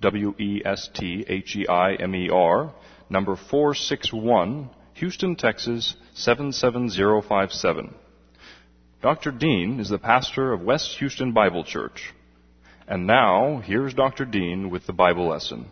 [0.00, 0.74] W-E-S-T-H-E-I-M-E-R,
[3.08, 7.94] number 461, Houston, Texas 77057.
[9.02, 9.30] Dr.
[9.30, 12.12] Dean is the pastor of West Houston Bible Church.
[12.88, 14.24] And now, here's Dr.
[14.24, 15.66] Dean with the Bible lesson.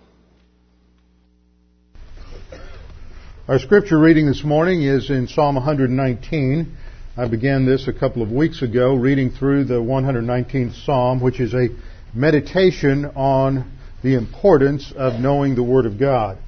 [3.47, 6.77] Our scripture reading this morning is in Psalm 119.
[7.17, 11.53] I began this a couple of weeks ago, reading through the 119th Psalm, which is
[11.53, 11.69] a
[12.15, 13.71] meditation on
[14.05, 16.39] the importance of knowing the Word of God.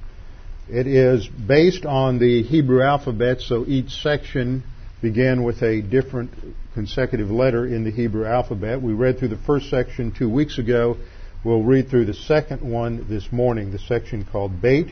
[0.69, 4.63] It is based on the Hebrew alphabet, so each section
[5.01, 6.31] began with a different
[6.73, 8.81] consecutive letter in the Hebrew alphabet.
[8.81, 10.95] We read through the first section two weeks ago.
[11.43, 14.87] We'll read through the second one this morning, the section called Beit,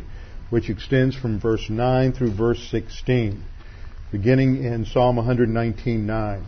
[0.50, 3.44] which extends from verse 9 through verse 16
[4.12, 6.44] beginning in Psalm 119:9.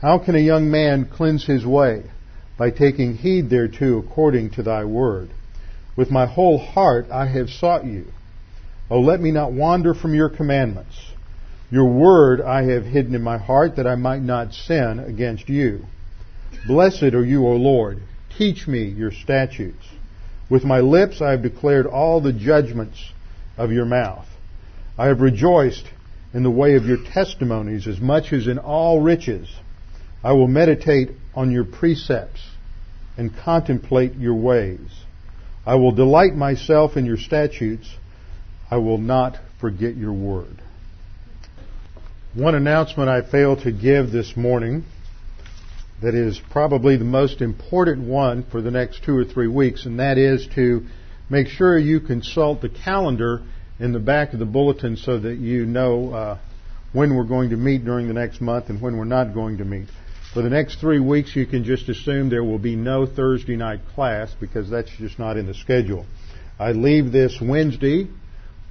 [0.00, 2.04] How can a young man cleanse his way?
[2.56, 5.28] By taking heed thereto according to thy word.
[5.96, 8.06] With my whole heart I have sought you.
[8.90, 10.96] Oh, let me not wander from your commandments.
[11.70, 15.86] Your word I have hidden in my heart that I might not sin against you.
[16.66, 18.02] Blessed are you, O Lord.
[18.36, 19.84] Teach me your statutes.
[20.48, 23.12] With my lips I have declared all the judgments
[23.56, 24.28] of your mouth.
[24.98, 25.86] I have rejoiced
[26.32, 29.48] in the way of your testimonies as much as in all riches.
[30.22, 32.42] I will meditate on your precepts
[33.16, 35.05] and contemplate your ways.
[35.66, 37.92] I will delight myself in your statutes.
[38.70, 40.62] I will not forget your word.
[42.34, 44.84] One announcement I failed to give this morning
[46.02, 49.98] that is probably the most important one for the next two or three weeks, and
[49.98, 50.86] that is to
[51.28, 53.42] make sure you consult the calendar
[53.80, 56.38] in the back of the bulletin so that you know uh,
[56.92, 59.64] when we're going to meet during the next month and when we're not going to
[59.64, 59.88] meet.
[60.36, 63.80] For the next three weeks, you can just assume there will be no Thursday night
[63.94, 66.04] class because that's just not in the schedule.
[66.58, 68.06] I leave this Wednesday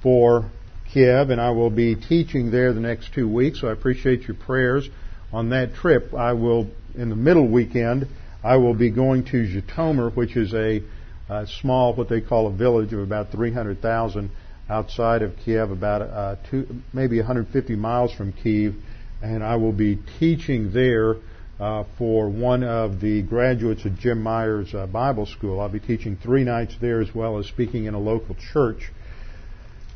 [0.00, 0.48] for
[0.92, 4.36] Kiev and I will be teaching there the next two weeks, so I appreciate your
[4.36, 4.88] prayers
[5.32, 6.14] on that trip.
[6.14, 8.06] I will, in the middle weekend,
[8.44, 10.84] I will be going to Zhytomyr, which is a,
[11.28, 14.30] a small, what they call a village of about 300,000
[14.70, 18.76] outside of Kiev, about uh, two, maybe 150 miles from Kiev,
[19.20, 21.16] and I will be teaching there
[21.58, 25.60] uh, for one of the graduates of Jim Myers uh, Bible School.
[25.60, 28.90] I'll be teaching three nights there as well as speaking in a local church.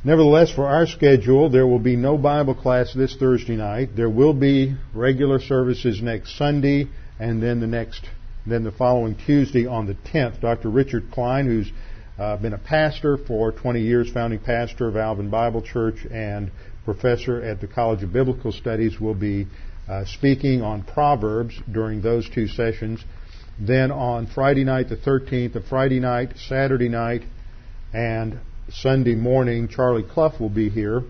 [0.02, 3.90] Nevertheless, for our schedule, there will be no Bible class this Thursday night.
[3.94, 6.88] There will be regular services next Sunday,
[7.18, 8.08] and then the next,
[8.46, 10.40] then the following Tuesday on the 10th.
[10.40, 10.70] Dr.
[10.70, 11.70] Richard Klein, who's
[12.18, 16.50] uh, been a pastor for 20 years, founding pastor of Alvin Bible Church and
[16.86, 19.46] professor at the College of Biblical Studies, will be
[19.90, 23.04] uh, speaking on Proverbs during those two sessions.
[23.58, 27.22] Then on Friday night, the 13th, the Friday night, Saturday night,
[27.92, 28.38] and
[28.70, 31.02] Sunday morning, Charlie Clough will be here.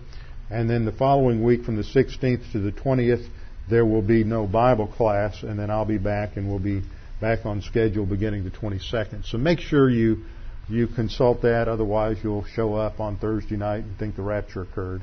[0.49, 3.25] And then the following week, from the 16th to the 20th,
[3.69, 6.81] there will be no Bible class, and then I'll be back and we'll be
[7.21, 9.25] back on schedule beginning the 22nd.
[9.29, 10.25] So make sure you
[10.67, 15.01] you consult that, otherwise you'll show up on Thursday night and think the rapture occurred.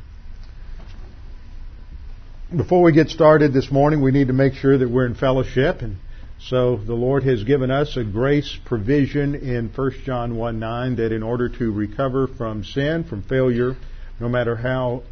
[2.57, 5.83] Before we get started this morning, we need to make sure that we're in fellowship
[5.83, 5.99] and
[6.41, 11.13] so the Lord has given us a grace provision in 1 John 1 9 that
[11.13, 13.77] in order to recover from sin, from failure,
[14.19, 15.03] no matter how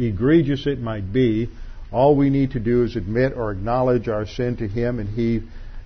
[0.00, 1.48] egregious it might be,
[1.92, 5.42] all we need to do is admit or acknowledge our sin to Him and He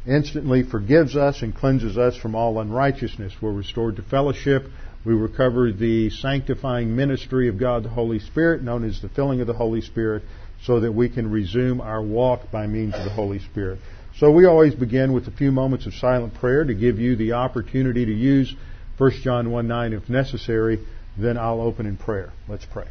[0.07, 3.35] instantly forgives us and cleanses us from all unrighteousness.
[3.43, 4.69] We're restored to fellowship.
[5.05, 9.47] We recover the sanctifying ministry of God the Holy Spirit, known as the filling of
[9.47, 10.23] the Holy Spirit,
[10.64, 13.78] so that we can resume our walk by means of the Holy Spirit.
[14.16, 17.32] So we always begin with a few moments of silent prayer to give you the
[17.32, 18.55] opportunity to use
[18.96, 20.84] 1 John 1 9 if necessary.
[21.19, 22.32] Then I'll open in prayer.
[22.49, 22.87] Let's pray.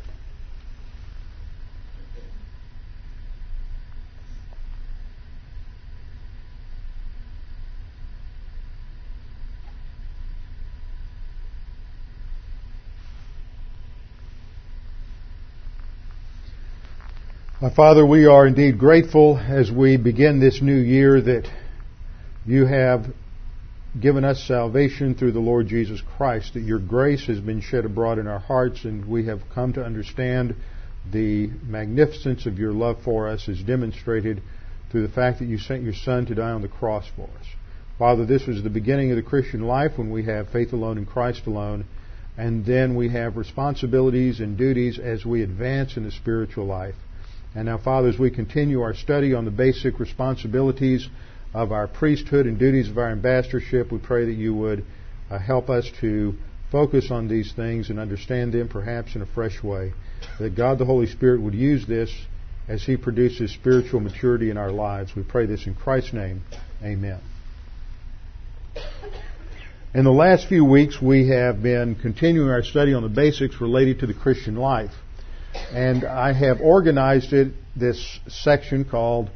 [17.71, 21.50] Father, we are indeed grateful as we begin this new year that
[22.45, 23.06] you have
[23.98, 28.19] given us salvation through the Lord Jesus Christ, that your grace has been shed abroad
[28.19, 30.57] in our hearts, and we have come to understand
[31.10, 34.42] the magnificence of your love for us is demonstrated
[34.92, 37.45] through the fact that you sent your Son to die on the cross for us.
[37.98, 41.06] Father, this was the beginning of the Christian life when we have faith alone in
[41.06, 41.86] Christ alone,
[42.38, 46.95] and then we have responsibilities and duties as we advance in the spiritual life.
[47.55, 51.07] And now, Father, as we continue our study on the basic responsibilities
[51.53, 54.83] of our priesthood and duties of our ambassadorship, we pray that you would
[55.29, 56.33] uh, help us to
[56.71, 59.94] focus on these things and understand them perhaps in a fresh way.
[60.39, 62.11] That God the Holy Spirit would use this
[62.67, 65.15] as He produces spiritual maturity in our lives.
[65.15, 66.41] We pray this in Christ's name.
[66.83, 67.19] Amen.
[69.94, 73.99] In the last few weeks, we have been continuing our study on the basics related
[73.99, 74.89] to the Christian life.
[75.71, 79.29] And I have organized it, this section called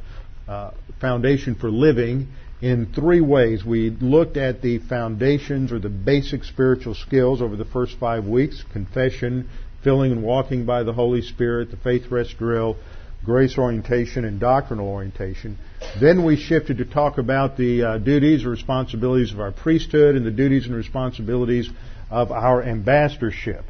[0.46, 2.28] uh, Foundation for Living,
[2.60, 3.64] in three ways.
[3.64, 8.64] We looked at the foundations or the basic spiritual skills over the first five weeks
[8.72, 9.48] confession,
[9.84, 12.76] filling and walking by the Holy Spirit, the faith rest drill,
[13.24, 15.58] grace orientation, and doctrinal orientation.
[16.00, 20.26] Then we shifted to talk about the uh, duties and responsibilities of our priesthood and
[20.26, 21.68] the duties and responsibilities
[22.10, 23.64] of our ambassadorship.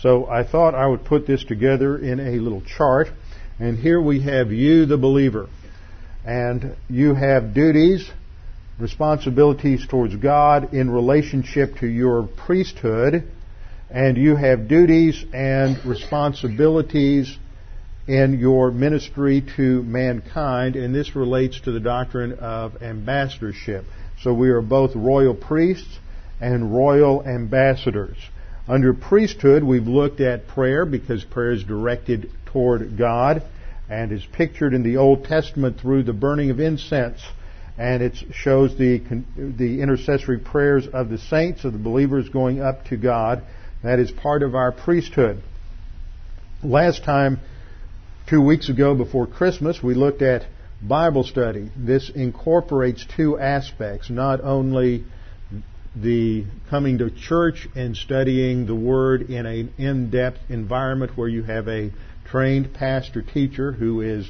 [0.00, 3.08] So I thought I would put this together in a little chart.
[3.58, 5.48] And here we have you, the believer.
[6.24, 8.10] And you have duties,
[8.78, 13.30] responsibilities towards God in relationship to your priesthood.
[13.90, 17.38] And you have duties and responsibilities
[18.06, 23.84] in your ministry to mankind, and this relates to the doctrine of ambassadorship.
[24.22, 25.98] So we are both royal priests
[26.40, 28.16] and royal ambassadors.
[28.66, 33.42] Under priesthood, we've looked at prayer because prayer is directed toward God
[33.90, 37.20] and is pictured in the Old Testament through the burning of incense.
[37.76, 39.02] And it shows the,
[39.36, 43.42] the intercessory prayers of the saints, of the believers going up to God.
[43.82, 45.42] That is part of our priesthood.
[46.62, 47.40] Last time
[48.26, 50.46] Two weeks ago before Christmas, we looked at
[50.80, 51.70] Bible study.
[51.76, 55.04] This incorporates two aspects, not only
[55.96, 61.68] the coming to church and studying the Word in an in-depth environment where you have
[61.68, 61.90] a
[62.26, 64.28] trained pastor teacher who is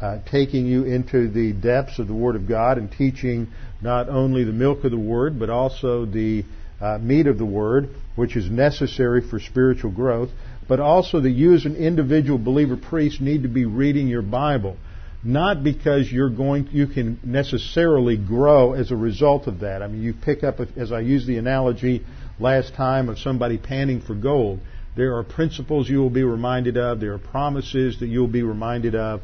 [0.00, 3.48] uh, taking you into the depths of the Word of God and teaching
[3.80, 6.44] not only the milk of the Word, but also the
[6.80, 10.30] uh, meat of the Word, which is necessary for spiritual growth
[10.68, 14.76] but also that you as an individual believer priest need to be reading your Bible.
[15.24, 19.82] Not because you're going, you can necessarily grow as a result of that.
[19.82, 22.04] I mean, you pick up, as I used the analogy
[22.38, 24.60] last time of somebody panning for gold.
[24.96, 27.00] There are principles you will be reminded of.
[27.00, 29.22] There are promises that you'll be reminded of.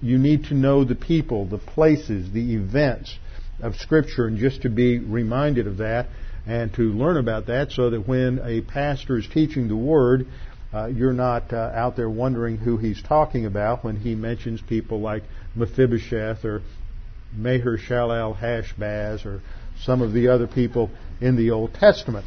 [0.00, 3.16] You need to know the people, the places, the events
[3.60, 6.08] of Scripture, and just to be reminded of that
[6.44, 10.26] and to learn about that so that when a pastor is teaching the Word,
[10.72, 15.00] uh, you're not uh, out there wondering who he's talking about when he mentions people
[15.00, 15.22] like
[15.54, 16.62] Mephibosheth or
[17.34, 19.42] Maher Shalal Hashbaz or
[19.82, 20.90] some of the other people
[21.20, 22.24] in the Old Testament.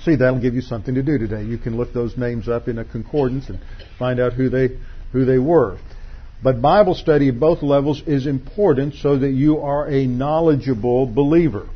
[0.00, 1.44] See, that'll give you something to do today.
[1.44, 3.60] You can look those names up in a concordance and
[3.98, 4.78] find out who they
[5.12, 5.78] who they were.
[6.42, 11.68] But Bible study at both levels is important so that you are a knowledgeable believer.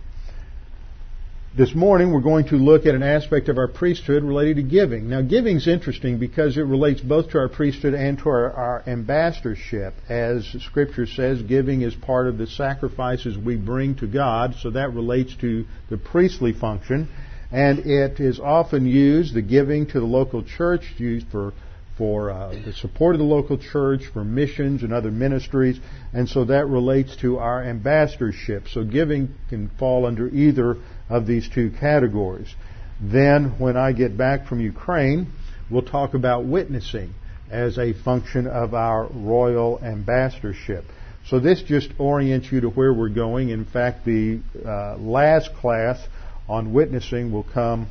[1.56, 5.08] This morning we're going to look at an aspect of our priesthood related to giving.
[5.08, 8.82] Now giving is interesting because it relates both to our priesthood and to our, our,
[8.86, 9.94] ambassadorship.
[10.06, 14.92] As scripture says, giving is part of the sacrifices we bring to God, so that
[14.92, 17.08] relates to the priestly function.
[17.50, 21.54] And it is often used, the giving to the local church, used for
[21.96, 25.80] for uh, the support of the local church, for missions and other ministries,
[26.12, 28.68] and so that relates to our ambassadorship.
[28.68, 30.76] So giving can fall under either
[31.08, 32.54] of these two categories.
[33.00, 35.28] Then, when I get back from Ukraine,
[35.70, 37.14] we'll talk about witnessing
[37.50, 40.84] as a function of our royal ambassadorship.
[41.28, 43.48] So this just orients you to where we're going.
[43.50, 46.00] In fact, the uh, last class
[46.48, 47.88] on witnessing will come,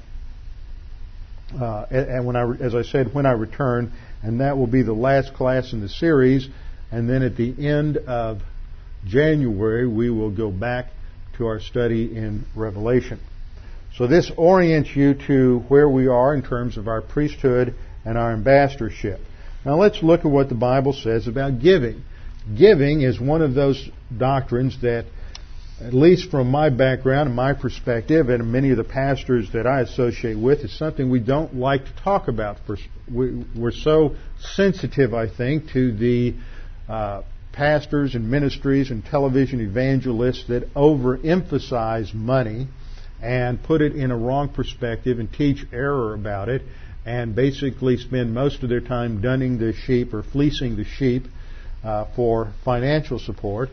[1.60, 4.94] uh, and when I, as I said, when I return, and that will be the
[4.94, 6.48] last class in the series.
[6.92, 8.42] And then at the end of
[9.06, 10.88] January, we will go back
[11.38, 13.20] to our study in Revelation.
[13.98, 18.34] So this orients you to where we are in terms of our priesthood and our
[18.34, 19.20] ambassadorship.
[19.66, 22.04] Now let's look at what the Bible says about giving.
[22.58, 25.06] Giving is one of those doctrines that,
[25.82, 29.82] at least from my background and my perspective, and many of the pastors that I
[29.82, 32.58] associate with, is something we don't like to talk about.
[33.12, 36.36] We're so sensitive, I think, to the
[36.88, 42.67] uh, pastors and ministries and television evangelists that overemphasize money
[43.22, 46.62] and put it in a wrong perspective and teach error about it
[47.05, 51.24] and basically spend most of their time dunning the sheep or fleecing the sheep
[51.84, 53.70] uh, for financial support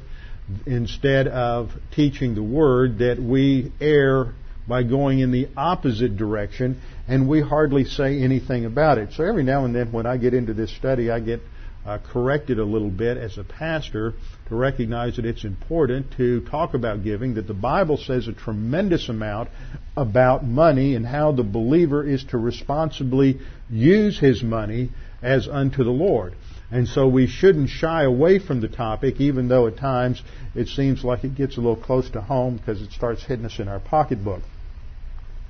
[0.66, 4.34] instead of teaching the word that we err
[4.66, 9.12] by going in the opposite direction and we hardly say anything about it.
[9.12, 11.40] So every now and then when I get into this study, I get
[11.84, 14.14] uh, corrected a little bit as a pastor
[14.48, 19.08] to recognize that it's important to talk about giving, that the Bible says a tremendous
[19.08, 19.50] amount
[19.96, 24.90] about money and how the believer is to responsibly use his money
[25.22, 26.34] as unto the Lord.
[26.72, 30.22] And so we shouldn't shy away from the topic, even though at times
[30.54, 33.58] it seems like it gets a little close to home because it starts hitting us
[33.58, 34.40] in our pocketbook.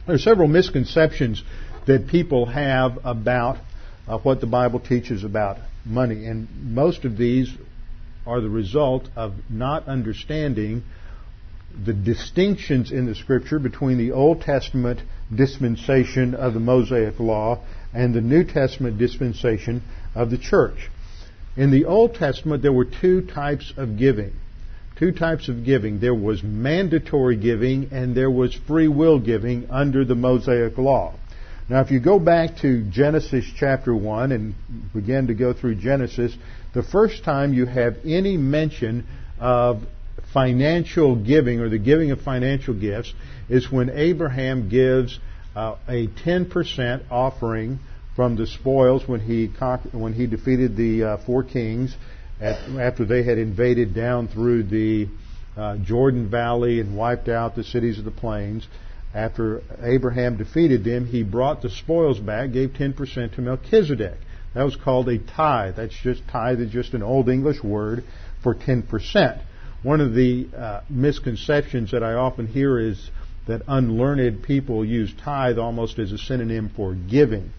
[0.05, 1.45] There are several misconceptions
[1.87, 3.59] that people have about
[4.09, 7.55] uh, what the Bible teaches about money, and most of these
[8.26, 10.83] are the result of not understanding
[11.87, 15.00] the distinctions in the Scripture between the Old Testament
[15.33, 17.62] dispensation of the Mosaic Law
[17.95, 19.83] and the New Testament dispensation
[20.17, 20.91] of the church.
[21.56, 24.32] In the Old Testament, there were two types of giving
[25.02, 25.99] two types of giving.
[25.99, 31.14] There was mandatory giving and there was free will giving under the Mosaic Law.
[31.68, 34.54] Now, if you go back to Genesis chapter 1 and
[34.94, 36.37] begin to go through Genesis,
[36.73, 39.04] the first time you have any mention
[39.40, 39.82] of
[40.32, 43.12] financial giving or the giving of financial gifts
[43.49, 45.18] is when Abraham gives
[45.56, 47.80] uh, a 10% offering
[48.14, 49.47] from the spoils when he,
[49.92, 51.97] when he defeated the uh, four kings
[52.40, 55.09] at, after they had invaded down through the
[55.57, 58.66] uh, Jordan Valley and wiped out the cities of the plains.
[59.14, 64.19] After Abraham defeated them, he brought the spoils back, gave 10% to Melchizedek.
[64.54, 65.76] That was called a tithe.
[65.76, 68.04] That's just tithe is just an old English word
[68.42, 69.42] for 10%.
[69.83, 73.11] One of the uh, misconceptions that I often hear is
[73.47, 77.50] that unlearned people use tithe almost as a synonym for giving.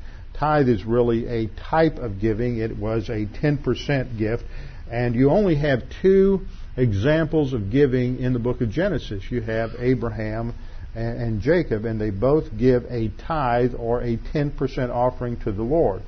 [0.44, 2.58] Tithe is really a type of giving.
[2.58, 4.44] It was a 10% gift.
[4.92, 6.42] And you only have two
[6.76, 9.24] examples of giving in the book of Genesis.
[9.30, 10.54] You have Abraham
[10.96, 15.64] and, and Jacob, and they both give a tithe or a 10% offering to the
[15.64, 16.02] Lord.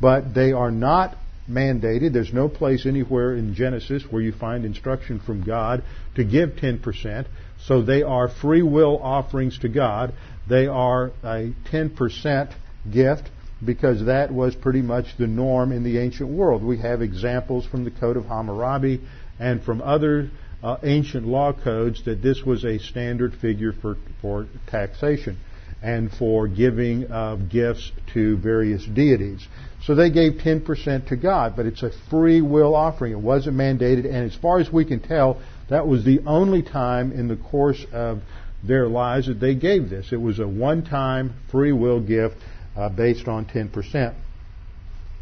[0.00, 1.14] But they are not
[1.46, 2.14] mandated.
[2.14, 5.84] There's no place anywhere in Genesis where you find instruction from God
[6.14, 7.26] to give 10%.
[7.66, 10.14] So they are free will offerings to God.
[10.48, 12.54] They are a 10%
[12.90, 13.28] gift
[13.64, 16.62] because that was pretty much the norm in the ancient world.
[16.62, 19.00] We have examples from the Code of Hammurabi
[19.38, 20.30] and from other
[20.62, 25.38] uh, ancient law codes that this was a standard figure for, for taxation
[25.82, 29.46] and for giving of gifts to various deities.
[29.84, 33.12] So they gave 10% to God, but it's a free will offering.
[33.12, 37.10] It wasn't mandated, and as far as we can tell, that was the only time
[37.10, 38.22] in the course of
[38.62, 40.12] their lives that they gave this.
[40.12, 42.36] It was a one-time free will gift
[42.76, 44.14] uh, based on 10%.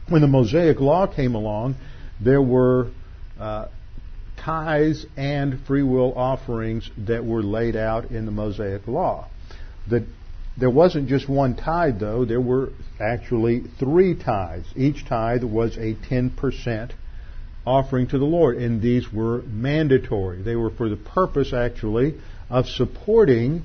[0.08, 1.76] When the Mosaic Law came along,
[2.20, 2.90] there were
[3.38, 3.68] uh,
[4.36, 9.28] tithes and free will offerings that were laid out in the Mosaic Law.
[9.88, 10.06] The,
[10.58, 12.24] there wasn't just one tithe, though.
[12.24, 14.66] There were actually three tithes.
[14.76, 16.90] Each tithe was a 10%
[17.66, 20.42] offering to the Lord, and these were mandatory.
[20.42, 23.64] They were for the purpose, actually, of supporting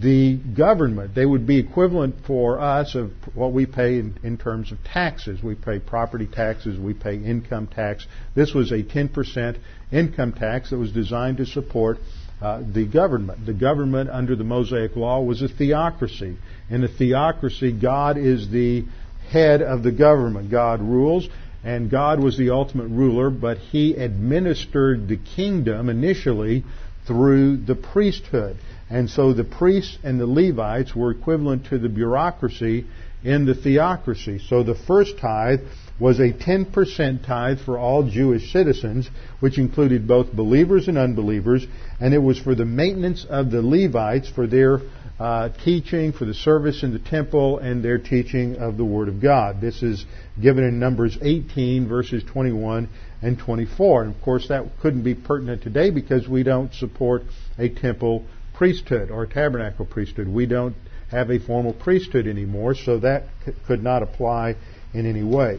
[0.00, 1.14] the government.
[1.14, 5.42] They would be equivalent for us of what we pay in, in, terms of taxes.
[5.42, 8.06] We pay property taxes, we pay income tax.
[8.34, 9.58] This was a 10%
[9.92, 11.98] income tax that was designed to support
[12.40, 13.44] uh, the government.
[13.44, 16.38] The government under the Mosaic Law was a theocracy.
[16.70, 18.84] In a theocracy, God is the
[19.30, 20.50] head of the government.
[20.50, 21.28] God rules,
[21.62, 26.64] and God was the ultimate ruler, but He administered the kingdom initially
[27.06, 28.56] through the priesthood.
[28.90, 32.86] And so the priests and the Levites were equivalent to the bureaucracy
[33.22, 34.40] in the theocracy.
[34.48, 35.60] So the first tithe
[36.00, 41.66] was a 10% tithe for all Jewish citizens, which included both believers and unbelievers,
[42.00, 44.80] and it was for the maintenance of the Levites for their
[45.20, 49.20] uh, teaching, for the service in the temple, and their teaching of the Word of
[49.20, 49.60] God.
[49.60, 50.06] This is
[50.40, 52.88] given in Numbers 18, verses 21
[53.20, 54.04] and 24.
[54.04, 57.22] And of course, that couldn't be pertinent today because we don't support
[57.58, 58.24] a temple
[58.60, 60.28] priesthood or tabernacle priesthood.
[60.28, 60.74] We don't
[61.10, 63.22] have a formal priesthood anymore, so that
[63.66, 64.56] could not apply
[64.92, 65.58] in any way.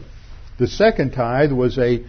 [0.60, 2.04] The second tithe was a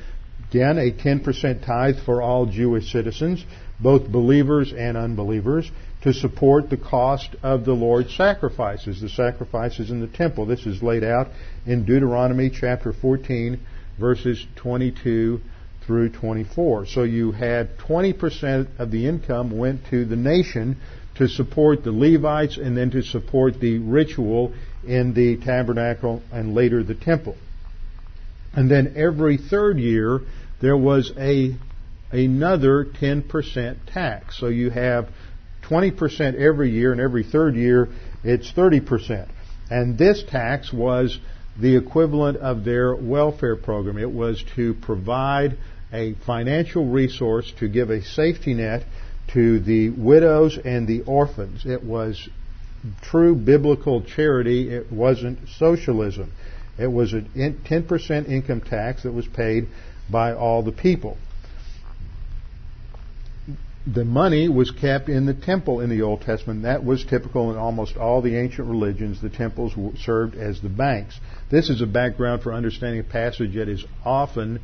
[0.52, 3.44] again a 10% tithe for all Jewish citizens,
[3.80, 5.72] both believers and unbelievers,
[6.04, 10.46] to support the cost of the Lord's sacrifices, the sacrifices in the temple.
[10.46, 11.30] This is laid out
[11.66, 13.60] in Deuteronomy chapter 14
[14.00, 15.42] verses 22
[15.86, 16.88] through 24.
[16.88, 20.78] So you had 20% of the income went to the nation
[21.16, 24.54] to support the Levites and then to support the ritual
[24.86, 27.36] in the tabernacle and later the temple.
[28.54, 30.22] And then every third year
[30.62, 31.56] there was a
[32.12, 34.40] another 10% tax.
[34.40, 35.10] So you have
[35.64, 37.90] 20% every year and every third year
[38.24, 39.28] it's 30%.
[39.70, 41.20] And this tax was
[41.60, 43.98] the equivalent of their welfare program.
[43.98, 45.58] It was to provide
[45.94, 48.84] a financial resource to give a safety net
[49.34, 51.66] to the widows and the orphans.
[51.66, 52.28] It was
[53.02, 54.70] true biblical charity.
[54.70, 56.32] It wasn't socialism.
[56.78, 59.68] It was a 10% income tax that was paid
[60.10, 61.18] by all the people.
[63.86, 66.64] The money was kept in the temple in the Old Testament.
[66.64, 69.22] That was typical in almost all the ancient religions.
[69.22, 71.20] The temples served as the banks.
[71.52, 74.62] This is a background for understanding a passage that is often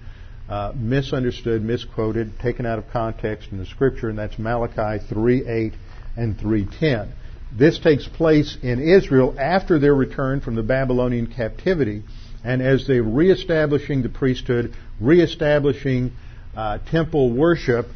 [0.50, 5.74] uh, misunderstood, misquoted, taken out of context in the Scripture, and that's Malachi 3:8
[6.18, 7.10] and 3:10.
[7.56, 12.04] This takes place in Israel after their return from the Babylonian captivity,
[12.44, 16.12] and as they're reestablishing the priesthood, reestablishing
[16.56, 17.88] uh, temple worship,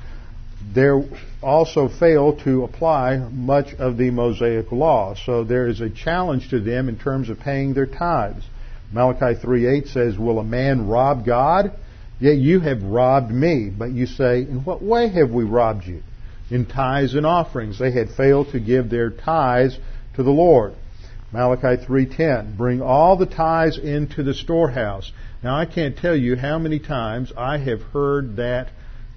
[0.73, 0.89] they
[1.41, 5.15] also fail to apply much of the Mosaic law.
[5.25, 8.43] So there is a challenge to them in terms of paying their tithes.
[8.91, 11.71] Malachi 3:8 says, "Will a man rob God?
[12.19, 16.01] Yet you have robbed me." But you say, "In what way have we robbed you?"
[16.49, 17.79] in tithes and offerings.
[17.79, 19.77] They had failed to give their tithes
[20.15, 20.73] to the Lord.
[21.31, 25.11] Malachi 3:10 Bring all the tithes into the storehouse.
[25.43, 28.69] Now I can't tell you how many times I have heard that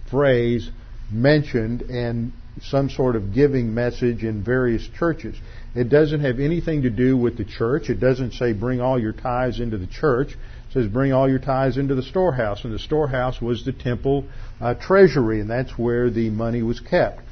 [0.07, 0.71] phrase
[1.12, 5.37] mentioned in some sort of giving message in various churches.
[5.75, 7.91] It doesn't have anything to do with the church.
[7.91, 10.37] It doesn't say bring all your tithes into the church.
[10.76, 12.62] Says bring all your tithes into the storehouse.
[12.62, 14.26] And the storehouse was the temple
[14.61, 17.23] uh, treasury, and that's where the money was kept.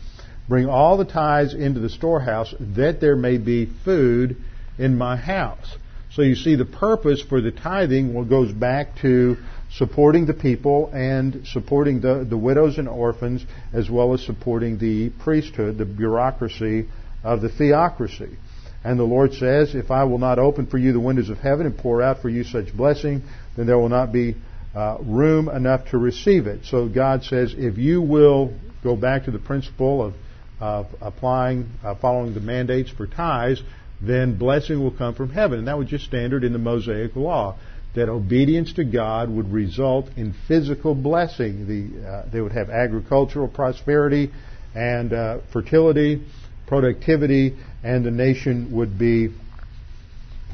[0.48, 4.36] Bring all the tithes into the storehouse, that there may be food
[4.78, 5.76] in my house.
[6.12, 9.36] So you see, the purpose for the tithing goes back to
[9.70, 15.11] supporting the people and supporting the, the widows and orphans, as well as supporting the
[15.22, 16.88] priesthood, the bureaucracy
[17.22, 18.38] of the theocracy.
[18.85, 21.66] And the Lord says, If I will not open for you the windows of heaven
[21.66, 23.23] and pour out for you such blessing,
[23.57, 24.37] then there will not be
[24.75, 26.66] uh, room enough to receive it.
[26.66, 30.14] So God says, if you will go back to the principle of
[30.61, 33.62] of applying, uh, following the mandates for tithes,
[34.01, 35.59] then blessing will come from heaven.
[35.59, 37.59] And that was just standard in the Mosaic Law,
[37.94, 41.66] that obedience to God would result in physical blessing.
[41.66, 44.33] The, uh, they would have agricultural prosperity
[44.75, 46.25] and uh, fertility,
[46.66, 49.31] productivity, and the nation would be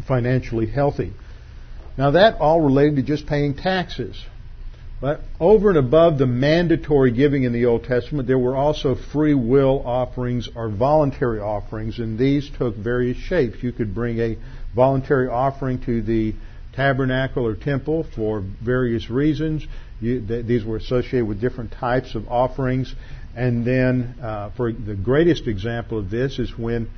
[0.06, 1.12] financially healthy.
[1.96, 4.24] Now that all related to just paying taxes.
[5.00, 9.32] But over and above the mandatory giving in the Old Testament, there were also free
[9.32, 13.62] will offerings or voluntary offerings, and these took various shapes.
[13.62, 14.36] You could bring a
[14.74, 16.34] voluntary offering to the
[16.74, 19.66] tabernacle or temple for various reasons.
[20.00, 22.94] You, th- these were associated with different types of offerings.
[23.34, 26.90] And then, uh, for the greatest example of this is when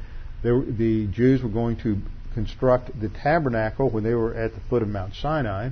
[0.42, 1.98] the Jews were going to
[2.34, 5.70] construct the tabernacle when they were at the foot of Mount Sinai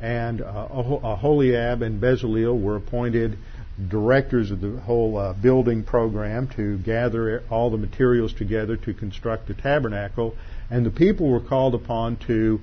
[0.00, 3.38] and uh, Aholiab and Bezalel were appointed
[3.88, 9.48] directors of the whole uh, building program to gather all the materials together to construct
[9.48, 10.34] the tabernacle.
[10.70, 12.60] And the people were called upon to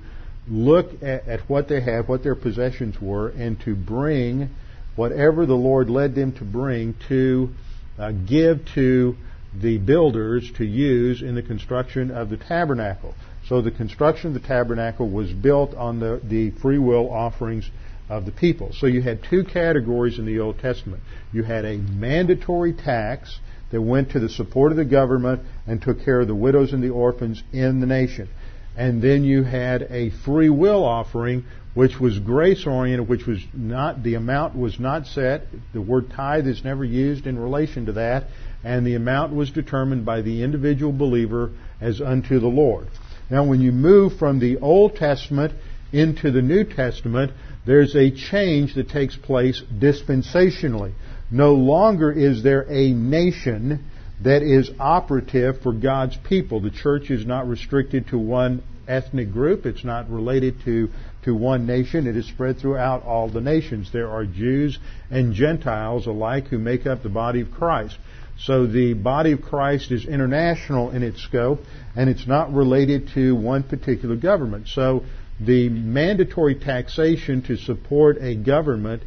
[0.48, 4.50] look at, at what they had, what their possessions were, and to bring
[4.96, 7.50] whatever the Lord led them to bring to
[7.98, 9.16] uh, give to
[9.60, 13.14] the builders to use in the construction of the tabernacle.
[13.48, 17.70] So the construction of the tabernacle was built on the, the free will offerings
[18.08, 18.72] of the people.
[18.72, 21.02] So you had two categories in the Old Testament.
[21.32, 23.38] You had a mandatory tax
[23.70, 26.82] that went to the support of the government and took care of the widows and
[26.82, 28.28] the orphans in the nation.
[28.76, 31.44] And then you had a free will offering
[31.74, 35.42] which was grace oriented, which was not, the amount was not set.
[35.72, 38.24] The word tithe is never used in relation to that.
[38.62, 42.86] And the amount was determined by the individual believer as unto the Lord.
[43.28, 45.52] Now, when you move from the Old Testament
[45.92, 47.32] into the New Testament,
[47.66, 50.92] there's a change that takes place dispensationally.
[51.30, 53.90] No longer is there a nation
[54.22, 56.60] that is operative for God's people.
[56.60, 59.66] The church is not restricted to one ethnic group.
[59.66, 60.88] It's not related to,
[61.24, 62.06] to one nation.
[62.06, 63.90] It is spread throughout all the nations.
[63.92, 64.78] There are Jews
[65.10, 67.96] and Gentiles alike who make up the body of Christ.
[68.38, 71.60] So the body of Christ is international in its scope,
[71.94, 74.68] and it's not related to one particular government.
[74.68, 75.04] So
[75.40, 79.02] the mandatory taxation to support a government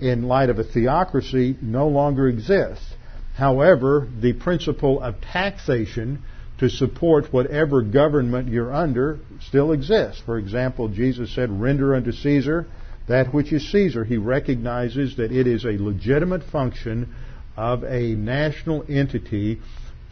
[0.00, 2.94] in light of a theocracy, no longer exists.
[3.34, 6.22] However, the principle of taxation
[6.60, 10.22] to support whatever government you're under still exists.
[10.24, 12.66] For example, Jesus said, render unto Caesar
[13.08, 14.04] that which is Caesar.
[14.04, 17.14] He recognizes that it is a legitimate function
[17.56, 19.60] of a national entity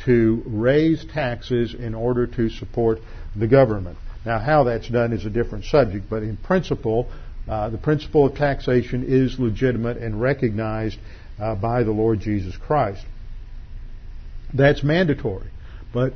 [0.04, 2.98] to raise taxes in order to support
[3.36, 3.98] the government.
[4.24, 7.08] Now, how that's done is a different subject, but in principle,
[7.46, 10.98] uh, the principle of taxation is legitimate and recognized
[11.38, 13.04] uh, by the Lord Jesus Christ.
[14.52, 15.48] That's mandatory.
[15.92, 16.14] But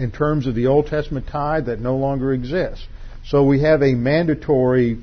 [0.00, 2.86] in terms of the Old Testament tithe, that no longer exists.
[3.26, 4.98] So we have a mandatory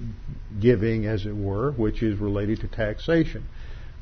[0.60, 3.46] giving, as it were, which is related to taxation.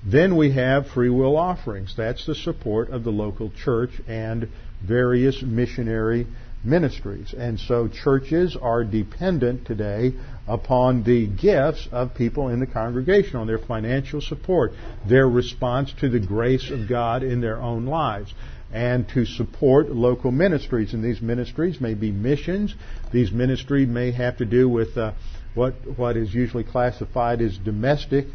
[0.06, 1.96] Then we have free will offerings.
[1.98, 4.48] That's the support of the local church and
[4.82, 6.28] various missionary
[6.64, 7.34] ministries.
[7.38, 10.14] And so churches are dependent today
[10.48, 14.72] upon the gifts of people in the congregation, on their financial support,
[15.08, 18.34] their response to the grace of God in their own lives,
[18.74, 20.94] and to support local ministries.
[20.94, 22.74] And these ministries may be missions.
[23.12, 25.14] These ministries may have to do with uh,
[25.54, 28.26] what what is usually classified as domestic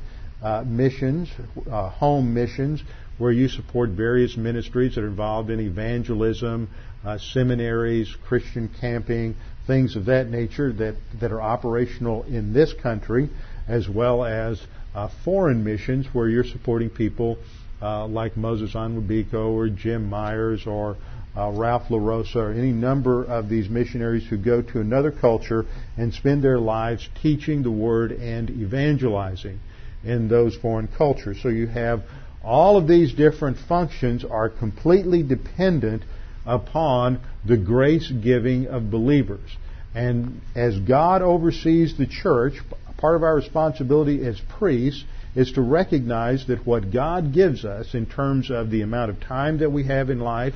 [0.43, 1.29] uh, missions,
[1.71, 2.83] uh, home missions,
[3.19, 6.69] where you support various ministries that are involved in evangelism,
[7.05, 13.29] uh, seminaries, Christian camping, things of that nature that, that are operational in this country,
[13.69, 14.61] as well as
[14.95, 17.39] uh, foreign missions where you're supporting people
[17.83, 20.97] uh, like Moses Onwubiko or Jim Myers or
[21.37, 25.65] uh, Ralph LaRosa or any number of these missionaries who go to another culture
[25.97, 29.61] and spend their lives teaching the Word and evangelizing
[30.05, 31.39] in those foreign cultures.
[31.43, 32.03] So you have
[32.43, 36.03] all of these different functions are completely dependent
[36.47, 39.57] upon the grace giving of believers.
[39.95, 42.55] And as God oversees the church,
[42.97, 48.07] part of our responsibility as priests is to recognize that what God gives us in
[48.07, 50.55] terms of the amount of time that we have in life,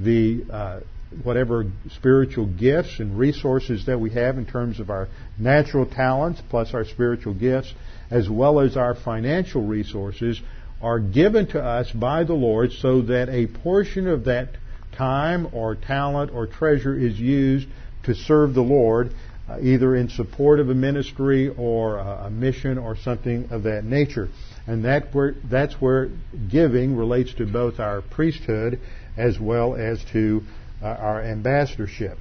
[0.00, 0.80] the uh,
[1.22, 6.74] whatever spiritual gifts and resources that we have in terms of our natural talents plus
[6.74, 7.72] our spiritual gifts,
[8.10, 10.40] as well as our financial resources,
[10.82, 14.50] are given to us by the Lord so that a portion of that
[14.96, 17.66] time or talent or treasure is used
[18.04, 19.10] to serve the Lord,
[19.62, 24.28] either in support of a ministry or a mission or something of that nature.
[24.66, 26.10] And that where, that's where
[26.50, 28.80] giving relates to both our priesthood
[29.16, 30.42] as well as to
[30.82, 32.18] uh, our ambassadorship.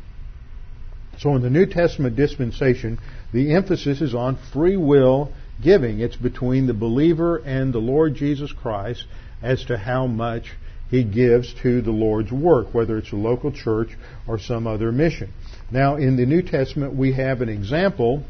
[1.19, 2.99] So in the New Testament dispensation,
[3.33, 5.99] the emphasis is on free will giving.
[5.99, 9.05] It's between the believer and the Lord Jesus Christ
[9.41, 10.53] as to how much
[10.89, 13.89] he gives to the Lord's work, whether it's a local church
[14.27, 15.33] or some other mission.
[15.71, 18.23] Now, in the New Testament, we have an example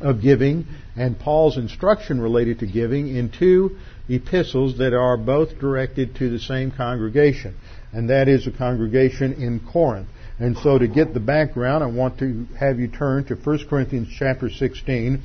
[0.00, 3.76] of giving and Paul's instruction related to giving in two
[4.08, 7.54] epistles that are both directed to the same congregation,
[7.92, 10.08] and that is a congregation in Corinth.
[10.38, 14.08] And so to get the background, I want to have you turn to 1 Corinthians
[14.16, 15.22] chapter 16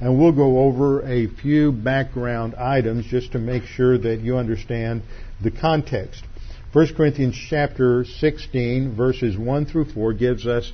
[0.00, 5.02] and we'll go over a few background items just to make sure that you understand
[5.42, 6.24] the context.
[6.72, 10.70] 1 Corinthians chapter 16 verses 1 through 4 gives us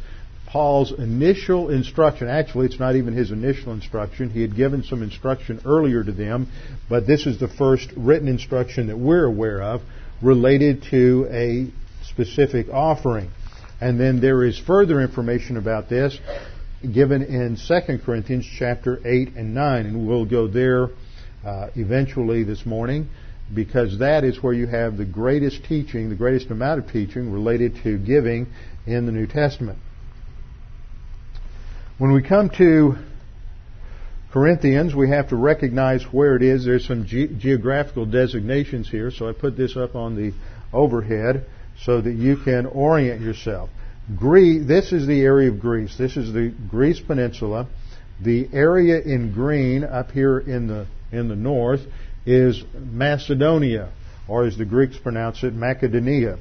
[0.47, 2.29] Paul's initial instruction.
[2.29, 4.29] Actually, it's not even his initial instruction.
[4.29, 6.53] He had given some instruction earlier to them,
[6.91, 9.81] but this is the first written instruction that we're aware of
[10.21, 11.69] related to a
[12.07, 13.31] specific offering.
[13.81, 16.19] And then there is further information about this
[16.83, 19.87] given in 2 Corinthians chapter 8 and 9.
[19.87, 20.89] And we'll go there
[21.43, 23.09] uh, eventually this morning
[23.55, 27.77] because that is where you have the greatest teaching, the greatest amount of teaching related
[27.83, 28.47] to giving
[28.87, 29.79] in the New Testament.
[31.99, 32.97] When we come to
[34.33, 36.65] Corinthians, we have to recognize where it is.
[36.65, 40.33] There's some ge- geographical designations here, so I put this up on the
[40.73, 41.47] overhead
[41.83, 43.71] so that you can orient yourself.
[44.19, 45.97] Greece, this is the area of Greece.
[45.97, 47.67] This is the Greece Peninsula.
[48.21, 51.81] The area in green up here in the in the north
[52.27, 53.93] is Macedonia,
[54.29, 56.39] or as the Greeks pronounce it, Macedonia.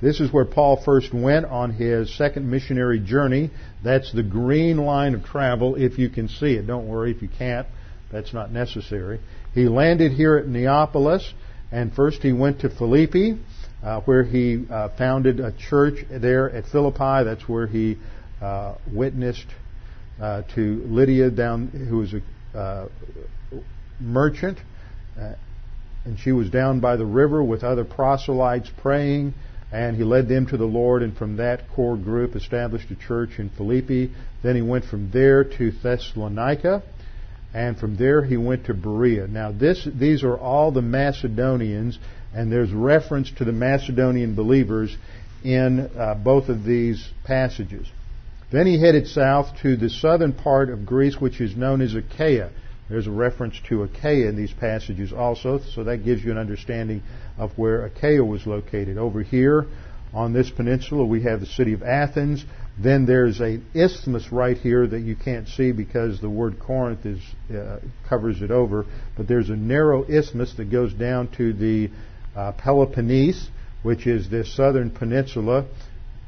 [0.00, 3.50] This is where Paul first went on his second missionary journey.
[3.82, 6.66] That's the green line of travel if you can see it.
[6.66, 7.66] Don't worry if you can't.
[8.12, 9.20] That's not necessary.
[9.54, 11.32] He landed here at Neapolis,
[11.72, 13.38] and first he went to Philippi,
[13.82, 17.24] uh, where he uh, founded a church there at Philippi.
[17.24, 17.96] That's where he
[18.40, 19.46] uh, witnessed
[20.20, 22.88] uh, to Lydia, down who was a uh,
[24.00, 24.58] merchant,
[26.04, 29.34] and she was down by the river with other proselytes praying.
[29.70, 33.38] And he led them to the Lord, and from that core group established a church
[33.38, 34.10] in Philippi.
[34.42, 36.82] Then he went from there to Thessalonica,
[37.52, 39.26] and from there he went to Berea.
[39.26, 41.98] Now this, these are all the Macedonians,
[42.34, 44.96] and there's reference to the Macedonian believers
[45.44, 47.86] in uh, both of these passages.
[48.50, 52.50] Then he headed south to the southern part of Greece, which is known as Achaia.
[52.88, 57.02] There's a reference to Achaia in these passages also, so that gives you an understanding
[57.36, 58.96] of where Achaia was located.
[58.96, 59.66] Over here
[60.14, 62.44] on this peninsula, we have the city of Athens.
[62.78, 67.20] Then there's an isthmus right here that you can't see because the word Corinth is,
[67.54, 68.86] uh, covers it over.
[69.16, 71.90] But there's a narrow isthmus that goes down to the
[72.34, 73.50] uh, Peloponnese,
[73.82, 75.66] which is this southern peninsula.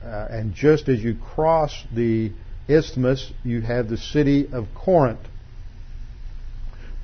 [0.05, 2.33] Uh, and just as you cross the
[2.69, 5.21] isthmus, you have the city of Corinth.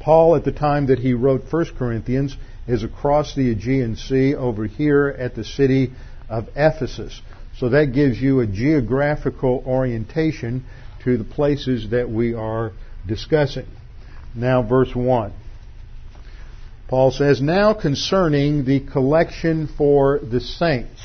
[0.07, 2.37] Paul, at the time that he wrote 1 Corinthians,
[2.69, 5.91] is across the Aegean Sea over here at the city
[6.29, 7.21] of Ephesus.
[7.59, 10.65] So that gives you a geographical orientation
[11.03, 12.71] to the places that we are
[13.09, 13.67] discussing.
[14.33, 15.33] Now, verse 1.
[16.87, 21.01] Paul says, Now concerning the collection for the saints.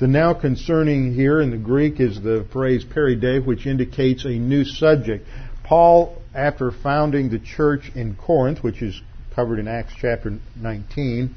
[0.00, 4.64] The now concerning here in the Greek is the phrase peride, which indicates a new
[4.64, 5.26] subject.
[5.62, 9.00] Paul, after founding the church in Corinth, which is
[9.34, 11.34] covered in Acts chapter 19,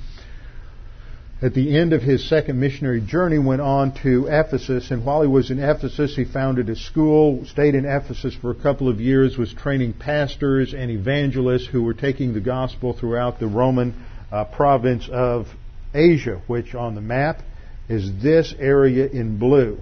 [1.42, 4.92] at the end of his second missionary journey went on to Ephesus.
[4.92, 8.56] And while he was in Ephesus he founded a school stayed in Ephesus for a
[8.56, 13.48] couple of years was training pastors and evangelists who were taking the gospel throughout the
[13.48, 15.48] Roman uh, province of
[15.94, 17.40] Asia which on the map
[17.88, 19.82] is this area in blue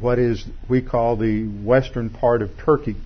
[0.00, 2.96] what is we call the western part of Turkey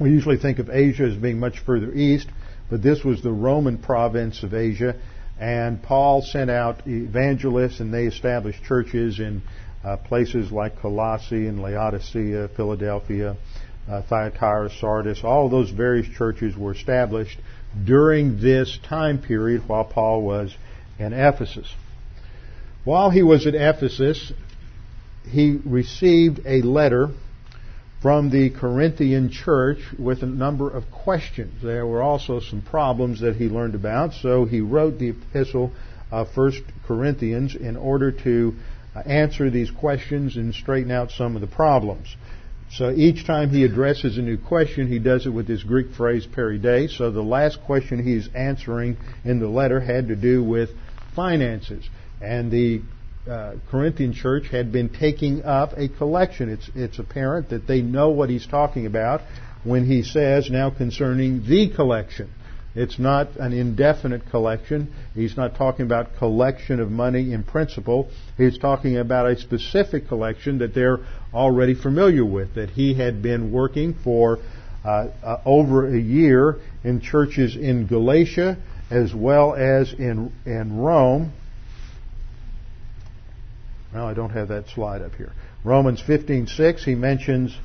[0.00, 2.28] we usually think of Asia as being much further east
[2.70, 4.96] but this was the Roman province of Asia
[5.42, 9.42] and Paul sent out evangelists, and they established churches in
[9.84, 13.36] uh, places like Colossae and Laodicea, Philadelphia,
[13.90, 15.24] uh, Thyatira, Sardis.
[15.24, 17.40] All those various churches were established
[17.84, 20.54] during this time period while Paul was
[21.00, 21.74] in Ephesus.
[22.84, 24.32] While he was at Ephesus,
[25.28, 27.08] he received a letter
[28.02, 31.62] from the Corinthian church with a number of questions.
[31.62, 35.70] There were also some problems that he learned about, so he wrote the epistle
[36.10, 36.52] of 1
[36.84, 38.54] Corinthians in order to
[38.96, 42.16] uh, answer these questions and straighten out some of the problems.
[42.72, 46.26] So each time he addresses a new question, he does it with this Greek phrase
[46.26, 46.90] peride.
[46.90, 50.70] So the last question he's answering in the letter had to do with
[51.14, 51.88] finances.
[52.20, 52.82] And the
[53.28, 56.48] uh, Corinthian church had been taking up a collection.
[56.48, 59.20] It's, it's apparent that they know what he's talking about
[59.64, 62.30] when he says now concerning the collection.
[62.74, 64.92] It's not an indefinite collection.
[65.14, 68.10] He's not talking about collection of money in principle.
[68.38, 71.00] He's talking about a specific collection that they're
[71.34, 74.38] already familiar with, that he had been working for
[74.84, 78.56] uh, uh, over a year in churches in Galatia
[78.90, 81.32] as well as in, in Rome
[83.94, 85.32] well, I don't have that slide up here.
[85.64, 87.56] Romans 15:6 he mentions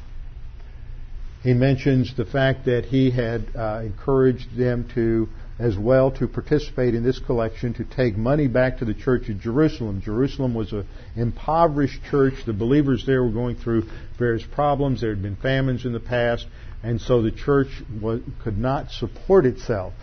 [1.44, 6.94] he mentions the fact that he had uh, encouraged them to as well to participate
[6.94, 10.02] in this collection to take money back to the church of Jerusalem.
[10.02, 10.86] Jerusalem was an
[11.16, 12.34] impoverished church.
[12.46, 13.84] The believers there were going through
[14.20, 15.02] various problems.
[15.02, 16.46] There had been famines in the past,
[16.84, 17.70] and so the church
[18.02, 19.94] was, could not support itself.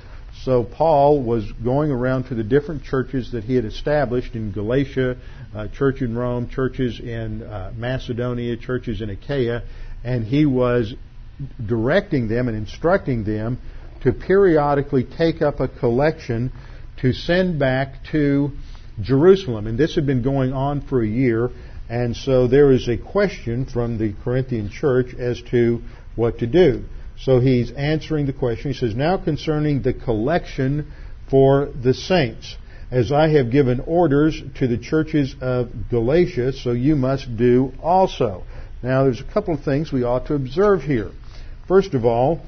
[0.42, 5.16] So Paul was going around to the different churches that he had established in Galatia,
[5.54, 9.62] uh, church in Rome, churches in uh, Macedonia, churches in Achaia,
[10.02, 10.94] and he was
[11.64, 13.58] directing them and instructing them
[14.02, 16.52] to periodically take up a collection
[17.00, 18.50] to send back to
[19.00, 19.66] Jerusalem.
[19.66, 21.50] And this had been going on for a year,
[21.88, 25.80] and so there is a question from the Corinthian church as to
[26.16, 26.84] what to do.
[27.24, 28.72] So he's answering the question.
[28.72, 30.92] He says, Now concerning the collection
[31.30, 32.54] for the saints,
[32.90, 38.44] as I have given orders to the churches of Galatia, so you must do also.
[38.82, 41.10] Now there's a couple of things we ought to observe here.
[41.66, 42.42] First of all,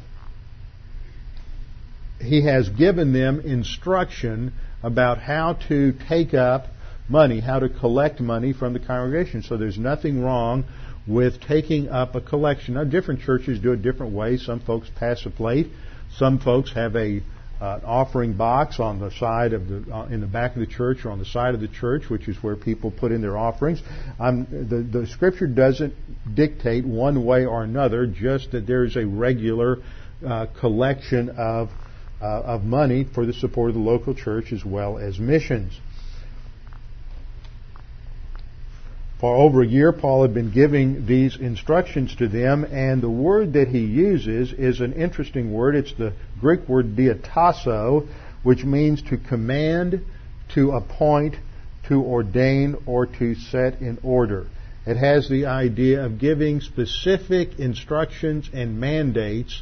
[2.21, 6.67] he has given them instruction about how to take up
[7.09, 9.43] money, how to collect money from the congregation.
[9.43, 10.67] So there's nothing wrong
[11.07, 12.75] with taking up a collection.
[12.75, 14.45] Now, different churches do it different ways.
[14.45, 15.69] Some folks pass a plate.
[16.17, 17.23] Some folks have a
[17.61, 21.05] uh, offering box on the side of the uh, in the back of the church
[21.05, 23.81] or on the side of the church, which is where people put in their offerings.
[24.19, 25.95] Um, the the scripture doesn't
[26.35, 29.79] dictate one way or another, just that there is a regular
[30.27, 31.71] uh, collection of
[32.21, 35.79] uh, of money for the support of the local church as well as missions.
[39.27, 43.55] For over a year, Paul had been giving these instructions to them, and the word
[43.55, 45.75] that he uses is an interesting word.
[45.75, 48.07] It's the Greek word diatasso,
[48.45, 50.01] which means to command,
[50.55, 51.35] to appoint,
[51.89, 54.47] to ordain, or to set in order.
[54.87, 59.61] It has the idea of giving specific instructions and mandates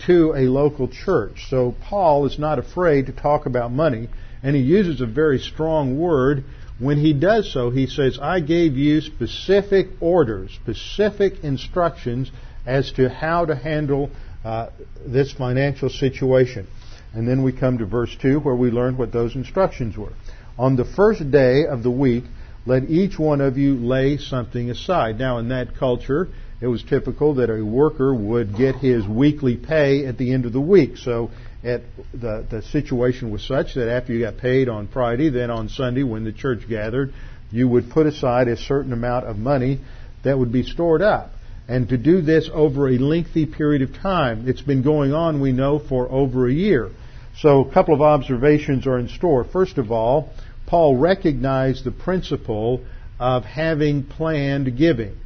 [0.00, 1.46] to a local church.
[1.48, 4.10] So Paul is not afraid to talk about money,
[4.42, 6.44] and he uses a very strong word.
[6.78, 12.30] When he does so, he says, I gave you specific orders, specific instructions
[12.66, 14.10] as to how to handle
[14.44, 14.70] uh,
[15.06, 16.66] this financial situation.
[17.12, 20.12] And then we come to verse 2 where we learn what those instructions were.
[20.58, 22.24] On the first day of the week,
[22.66, 25.18] let each one of you lay something aside.
[25.18, 26.28] Now, in that culture,
[26.60, 30.52] it was typical that a worker would get his weekly pay at the end of
[30.52, 30.96] the week.
[30.96, 31.30] So
[31.64, 35.68] at the, the situation was such that after you got paid on Friday, then on
[35.68, 37.12] Sunday when the church gathered,
[37.50, 39.80] you would put aside a certain amount of money
[40.24, 41.30] that would be stored up.
[41.66, 45.52] And to do this over a lengthy period of time, it's been going on, we
[45.52, 46.90] know, for over a year.
[47.38, 49.44] So a couple of observations are in store.
[49.44, 50.30] First of all,
[50.66, 52.84] Paul recognized the principle
[53.18, 55.16] of having planned giving.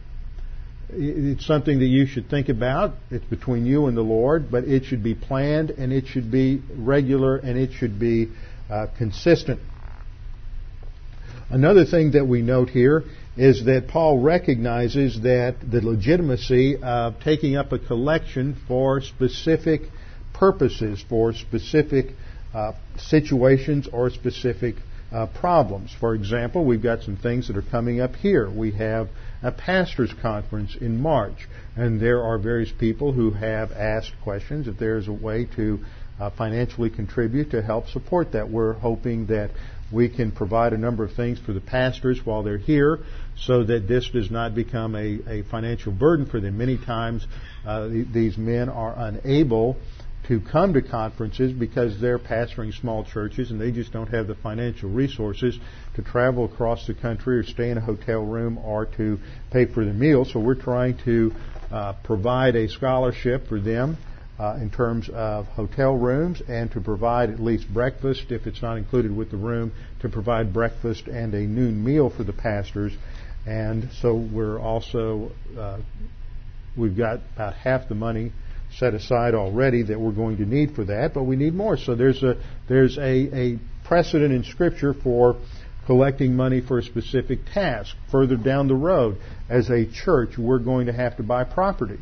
[0.90, 2.94] It's something that you should think about.
[3.10, 6.62] It's between you and the Lord, but it should be planned and it should be
[6.74, 8.28] regular and it should be
[8.70, 9.60] uh, consistent.
[11.50, 13.04] Another thing that we note here
[13.36, 19.82] is that Paul recognizes that the legitimacy of taking up a collection for specific
[20.34, 22.06] purposes, for specific
[22.54, 24.76] uh, situations or specific
[25.12, 25.94] uh, problems.
[25.98, 28.50] For example, we've got some things that are coming up here.
[28.50, 29.08] We have
[29.42, 34.78] a pastors' conference in March, and there are various people who have asked questions if
[34.78, 35.78] there's a way to
[36.20, 38.50] uh, financially contribute to help support that.
[38.50, 39.50] We're hoping that
[39.92, 42.98] we can provide a number of things for the pastors while they're here
[43.36, 46.58] so that this does not become a, a financial burden for them.
[46.58, 47.26] Many times
[47.66, 49.76] uh, these men are unable
[50.28, 54.34] to come to conferences because they're pastoring small churches and they just don't have the
[54.34, 55.58] financial resources
[55.96, 59.18] to travel across the country or stay in a hotel room or to
[59.50, 60.26] pay for the meal.
[60.26, 61.32] So we're trying to
[61.70, 63.96] uh, provide a scholarship for them
[64.38, 68.76] uh, in terms of hotel rooms and to provide at least breakfast, if it's not
[68.76, 72.92] included with the room, to provide breakfast and a noon meal for the pastors.
[73.46, 75.78] And so we're also, uh,
[76.76, 78.32] we've got about half the money
[78.78, 81.76] set aside already that we're going to need for that, but we need more.
[81.76, 82.36] So there's a
[82.68, 85.36] there's a, a precedent in Scripture for
[85.86, 87.94] collecting money for a specific task.
[88.10, 89.16] Further down the road,
[89.48, 91.98] as a church, we're going to have to buy property.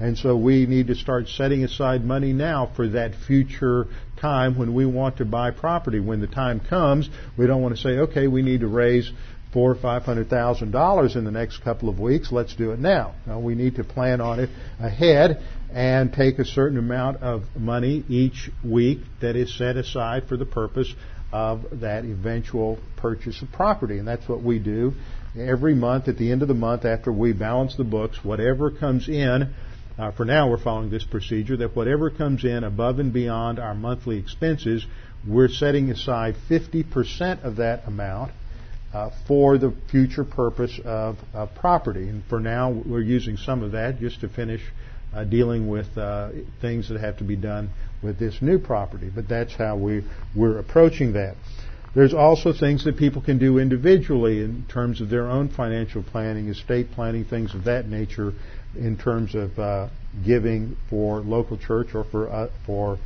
[0.00, 3.86] And so we need to start setting aside money now for that future
[4.20, 6.00] time when we want to buy property.
[6.00, 9.10] When the time comes, we don't want to say, okay, we need to raise
[9.54, 12.30] four or five hundred thousand dollars in the next couple of weeks.
[12.32, 13.14] Let's do it now.
[13.24, 15.40] Now we need to plan on it ahead
[15.72, 20.44] and take a certain amount of money each week that is set aside for the
[20.44, 20.92] purpose
[21.32, 23.98] of that eventual purchase of property.
[23.98, 24.92] And that's what we do
[25.38, 29.08] every month at the end of the month after we balance the books, whatever comes
[29.08, 29.54] in.
[29.96, 33.74] Uh, for now, we're following this procedure that whatever comes in above and beyond our
[33.74, 34.84] monthly expenses,
[35.26, 38.32] we're setting aside 50% of that amount
[38.94, 42.08] uh, for the future purpose of uh, property.
[42.08, 44.62] And for now, we're using some of that just to finish
[45.12, 46.30] uh, dealing with uh,
[46.60, 47.70] things that have to be done
[48.04, 49.10] with this new property.
[49.12, 50.04] But that's how we,
[50.36, 51.34] we're approaching that.
[51.94, 56.48] There's also things that people can do individually in terms of their own financial planning,
[56.48, 58.32] estate planning, things of that nature,
[58.76, 59.88] in terms of uh,
[60.24, 62.98] giving for local church or for for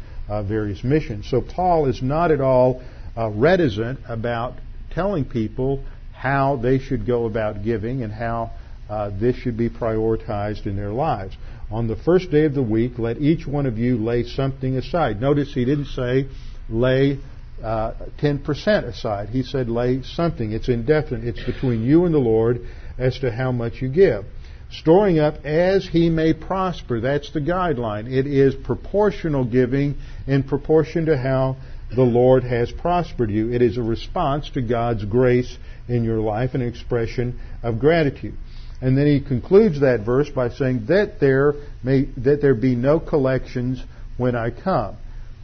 [0.45, 1.29] various missions.
[1.31, 2.83] So Paul is not at all
[3.17, 4.55] reticent about
[4.91, 8.51] telling people how they should go about giving and how
[8.89, 11.37] uh, this should be prioritized in their lives.
[11.71, 15.21] On the first day of the week, let each one of you lay something aside.
[15.21, 16.27] Notice he didn't say
[16.71, 17.19] lay
[17.63, 19.29] uh, 10% aside.
[19.29, 20.53] He said lay something.
[20.53, 21.25] It's indefinite.
[21.25, 24.25] It's between you and the Lord as to how much you give.
[24.71, 27.01] Storing up as he may prosper.
[27.01, 28.11] That's the guideline.
[28.11, 29.97] It is proportional giving
[30.27, 31.57] in proportion to how
[31.95, 33.53] the Lord has prospered you.
[33.53, 35.57] It is a response to God's grace
[35.89, 38.35] in your life, an expression of gratitude.
[38.81, 43.01] And then he concludes that verse by saying that there may that there be no
[43.01, 43.83] collections
[44.17, 44.97] when I come.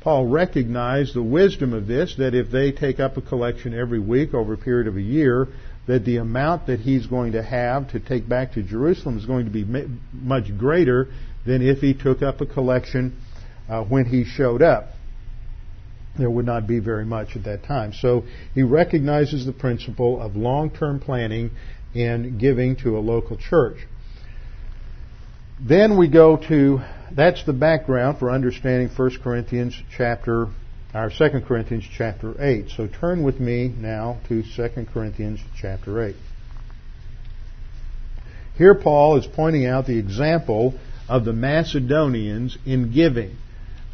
[0.02, 4.34] Paul recognized the wisdom of this, that if they take up a collection every week
[4.34, 5.48] over a period of a year,
[5.86, 9.46] that the amount that he's going to have to take back to Jerusalem is going
[9.46, 9.64] to be
[10.12, 11.08] much greater
[11.46, 13.16] than if he took up a collection
[13.68, 14.93] uh, when he showed up
[16.16, 17.92] there would not be very much at that time.
[17.92, 21.50] So he recognizes the principle of long-term planning
[21.94, 23.78] in giving to a local church.
[25.60, 26.80] Then we go to
[27.12, 30.48] that's the background for understanding 1 Corinthians chapter
[30.92, 32.70] our 2 Corinthians chapter 8.
[32.76, 36.16] So turn with me now to 2 Corinthians chapter 8.
[38.56, 40.74] Here Paul is pointing out the example
[41.08, 43.36] of the Macedonians in giving.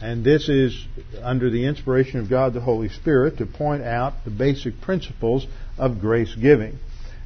[0.02, 0.86] And this is
[1.22, 5.46] under the inspiration of God the Holy Spirit to point out the basic principles
[5.76, 6.78] of grace giving.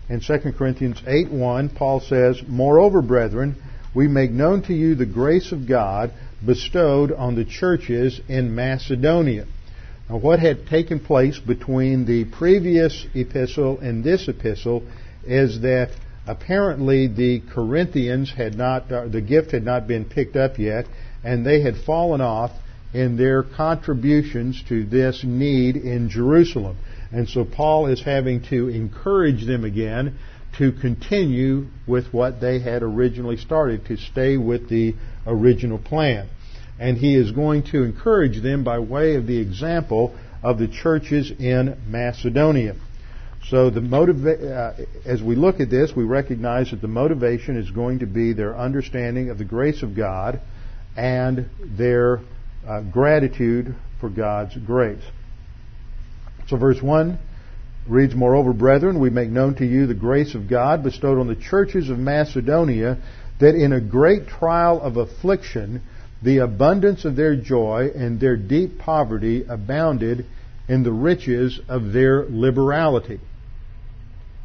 [0.09, 3.55] In 2 Corinthians 8:1, Paul says, "Moreover, brethren,
[3.95, 6.11] we make known to you the grace of God
[6.45, 9.47] bestowed on the churches in Macedonia."
[10.11, 14.83] Now, what had taken place between the previous epistle and this epistle
[15.25, 15.91] is that
[16.27, 20.87] apparently the Corinthians had not, uh, the gift had not been picked up yet,
[21.23, 22.51] and they had fallen off
[22.95, 26.79] in their contributions to this need in Jerusalem.
[27.13, 30.17] And so Paul is having to encourage them again
[30.59, 34.95] to continue with what they had originally started, to stay with the
[35.27, 36.29] original plan.
[36.79, 41.33] And he is going to encourage them by way of the example of the churches
[41.33, 42.77] in Macedonia.
[43.49, 47.71] So the motiva- uh, as we look at this, we recognize that the motivation is
[47.71, 50.41] going to be their understanding of the grace of God
[50.97, 52.21] and their
[52.67, 55.03] uh, gratitude for God's grace.
[56.49, 57.19] So verse 1
[57.89, 61.37] reads, Moreover, brethren, we make known to you the grace of God bestowed on the
[61.37, 62.99] churches of Macedonia,
[63.41, 65.83] that in a great trial of affliction,
[66.23, 70.25] the abundance of their joy and their deep poverty abounded
[70.69, 73.21] in the riches of their liberality.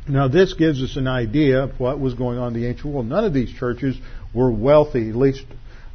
[0.08, 3.06] Now, this gives us an idea of what was going on in the ancient world.
[3.06, 3.96] None of these churches
[4.34, 5.44] were wealthy, at least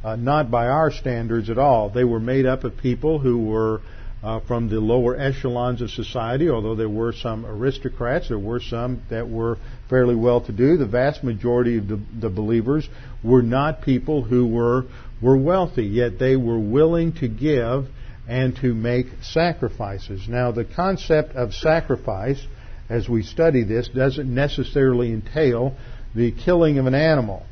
[0.05, 1.89] uh, not by our standards at all.
[1.89, 3.81] They were made up of people who were
[4.21, 9.01] uh, from the lower echelons of society, although there were some aristocrats, there were some
[9.09, 9.57] that were
[9.89, 10.77] fairly well to do.
[10.77, 12.87] The vast majority of the, the believers
[13.23, 14.85] were not people who were,
[15.23, 17.87] were wealthy, yet they were willing to give
[18.27, 20.27] and to make sacrifices.
[20.27, 22.45] Now, the concept of sacrifice,
[22.89, 25.75] as we study this, doesn't necessarily entail
[26.13, 27.43] the killing of an animal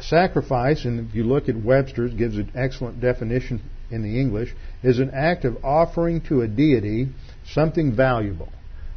[0.00, 4.98] sacrifice, and if you look at Webster's, gives an excellent definition in the English, is
[4.98, 7.08] an act of offering to a deity
[7.52, 8.52] something valuable.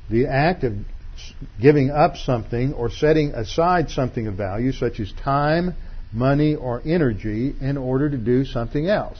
[0.09, 0.73] The act of
[1.61, 5.75] giving up something or setting aside something of value, such as time,
[6.11, 9.17] money, or energy, in order to do something else.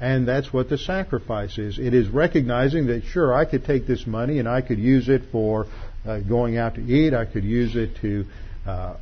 [0.00, 1.78] And that's what the sacrifice is.
[1.78, 5.22] It is recognizing that, sure, I could take this money and I could use it
[5.32, 5.66] for
[6.06, 7.14] uh, going out to eat.
[7.14, 8.26] I could use it to
[8.66, 8.96] uh,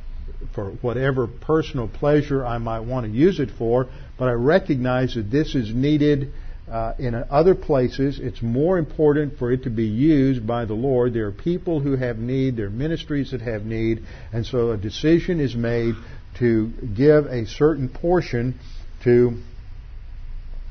[0.53, 5.29] for whatever personal pleasure I might want to use it for, but I recognize that
[5.31, 6.31] this is needed
[6.71, 8.19] uh, in other places.
[8.19, 11.13] It's more important for it to be used by the Lord.
[11.13, 14.77] There are people who have need, there are ministries that have need, and so a
[14.77, 15.95] decision is made
[16.39, 18.59] to give a certain portion
[19.03, 19.37] to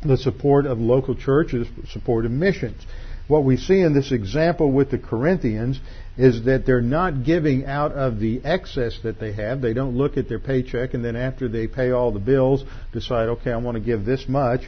[0.04, 2.84] the support of local churches, support of missions.
[3.26, 5.80] What we see in this example with the Corinthians
[6.18, 9.62] is that they're not giving out of the excess that they have.
[9.62, 12.62] They don't look at their paycheck and then after they pay all the bills
[12.92, 14.60] decide, okay, I want to give this much.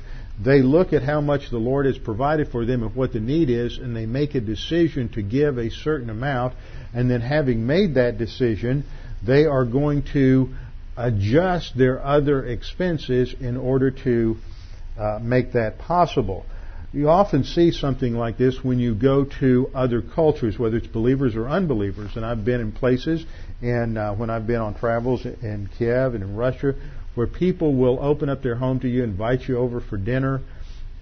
[0.42, 3.50] They look at how much the Lord has provided for them and what the need
[3.50, 6.54] is and they make a decision to give a certain amount
[6.94, 8.84] and then having made that decision,
[9.24, 10.54] they are going to
[10.96, 14.36] adjust their other expenses in order to
[14.98, 16.46] uh, make that possible.
[16.96, 21.36] You often see something like this when you go to other cultures, whether it's believers
[21.36, 22.16] or unbelievers.
[22.16, 23.22] And I've been in places,
[23.60, 26.74] and uh, when I've been on travels in Kiev and in Russia,
[27.14, 30.40] where people will open up their home to you, invite you over for dinner,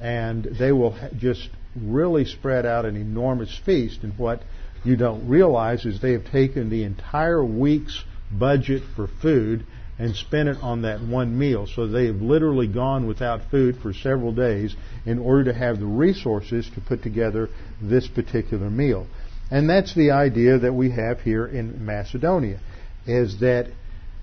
[0.00, 1.48] and they will just
[1.80, 4.00] really spread out an enormous feast.
[4.02, 4.42] And what
[4.82, 9.64] you don't realize is they have taken the entire week's budget for food
[9.98, 11.66] and spent it on that one meal.
[11.66, 14.74] So they have literally gone without food for several days
[15.06, 17.48] in order to have the resources to put together
[17.80, 19.06] this particular meal.
[19.50, 22.60] And that's the idea that we have here in Macedonia,
[23.06, 23.68] is that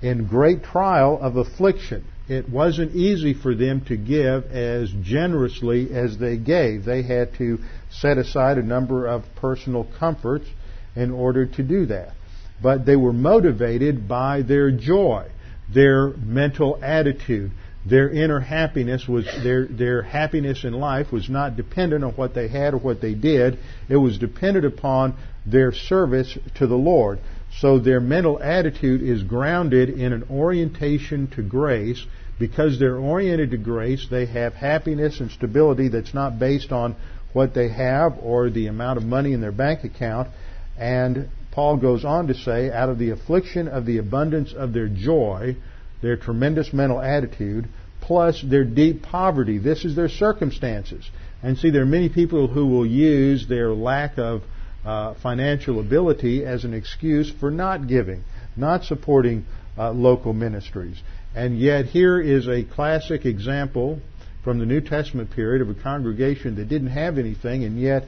[0.02, 6.18] in great trial of affliction, it wasn't easy for them to give as generously as
[6.18, 6.86] they gave.
[6.86, 7.60] They had to
[7.90, 10.48] set aside a number of personal comforts
[10.96, 12.14] in order to do that.
[12.62, 15.30] But they were motivated by their joy
[15.74, 17.52] their mental attitude.
[17.86, 22.48] Their inner happiness was their their happiness in life was not dependent on what they
[22.48, 23.58] had or what they did.
[23.90, 25.16] It was dependent upon
[25.46, 27.20] their service to the Lord.
[27.60, 32.06] So their mental attitude is grounded in an orientation to grace.
[32.40, 36.96] Because they're oriented to grace, they have happiness and stability that's not based on
[37.34, 40.28] what they have or the amount of money in their bank account.
[40.78, 44.88] And Paul goes on to say, out of the affliction of the abundance of their
[44.88, 45.58] joy,
[46.02, 47.68] their tremendous mental attitude,
[48.00, 49.58] plus their deep poverty.
[49.58, 51.10] This is their circumstances.
[51.44, 54.44] And see, there are many people who will use their lack of
[54.86, 58.24] uh, financial ability as an excuse for not giving,
[58.56, 59.46] not supporting
[59.78, 61.02] uh, local ministries.
[61.36, 64.00] And yet, here is a classic example
[64.44, 68.04] from the New Testament period of a congregation that didn't have anything, and yet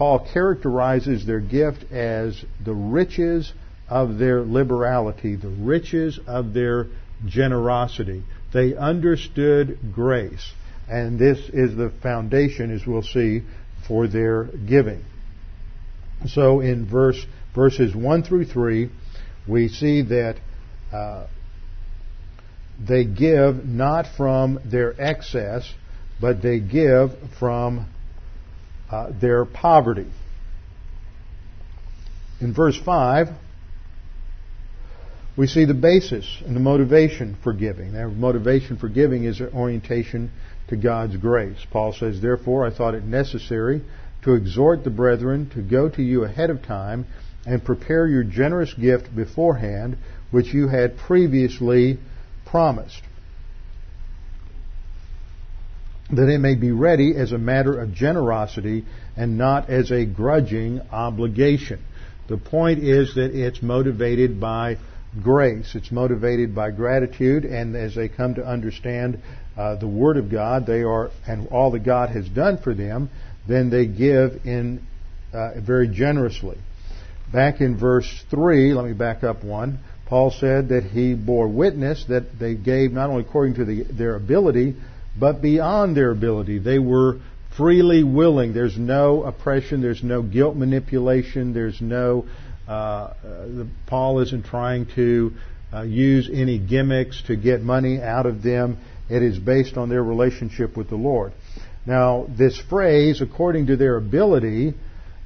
[0.00, 3.52] Paul characterizes their gift as the riches
[3.86, 6.86] of their liberality, the riches of their
[7.26, 8.22] generosity.
[8.50, 10.54] They understood grace.
[10.88, 13.42] And this is the foundation, as we'll see,
[13.86, 15.04] for their giving.
[16.28, 17.22] So in verse
[17.54, 18.88] verses one through three,
[19.46, 20.36] we see that
[20.94, 21.26] uh,
[22.82, 25.70] they give not from their excess,
[26.22, 27.86] but they give from
[28.90, 30.06] uh, their poverty.
[32.40, 33.28] In verse 5,
[35.36, 37.92] we see the basis and the motivation for giving.
[37.92, 40.30] Their motivation for giving is their orientation
[40.68, 41.58] to God's grace.
[41.70, 43.82] Paul says, Therefore, I thought it necessary
[44.22, 47.06] to exhort the brethren to go to you ahead of time
[47.46, 49.96] and prepare your generous gift beforehand,
[50.30, 51.98] which you had previously
[52.44, 53.00] promised,
[56.12, 58.84] that it may be ready as a matter of generosity
[59.16, 61.80] and not as a grudging obligation.
[62.28, 64.76] The point is that it's motivated by
[65.22, 65.74] grace.
[65.74, 69.20] It's motivated by gratitude, and as they come to understand
[69.56, 73.10] uh, the Word of God, they are and all that God has done for them,
[73.48, 74.86] then they give in
[75.32, 76.58] uh, very generously.
[77.32, 79.78] Back in verse three, let me back up one.
[80.06, 84.16] Paul said that he bore witness that they gave not only according to the, their
[84.16, 84.74] ability,
[85.18, 86.58] but beyond their ability.
[86.58, 87.20] They were
[87.56, 88.52] freely willing.
[88.52, 89.82] There's no oppression.
[89.82, 91.52] There's no guilt manipulation.
[91.52, 92.26] There's no
[92.70, 95.32] uh, uh, Paul isn't trying to
[95.72, 98.78] uh, use any gimmicks to get money out of them.
[99.08, 101.32] It is based on their relationship with the Lord.
[101.84, 104.74] Now, this phrase, according to their ability,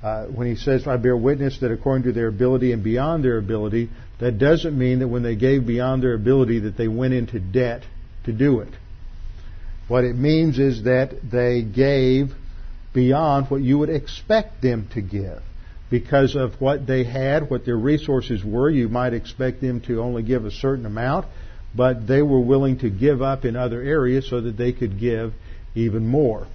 [0.02, 3.36] uh, when he says, I bear witness that according to their ability and beyond their
[3.36, 7.38] ability, that doesn't mean that when they gave beyond their ability that they went into
[7.38, 7.82] debt
[8.24, 8.72] to do it.
[9.88, 12.32] What it means is that they gave
[12.94, 15.42] beyond what you would expect them to give
[15.90, 18.70] because of what they had, what their resources were.
[18.70, 21.26] You might expect them to only give a certain amount,
[21.74, 25.34] but they were willing to give up in other areas so that they could give
[25.74, 26.46] even more.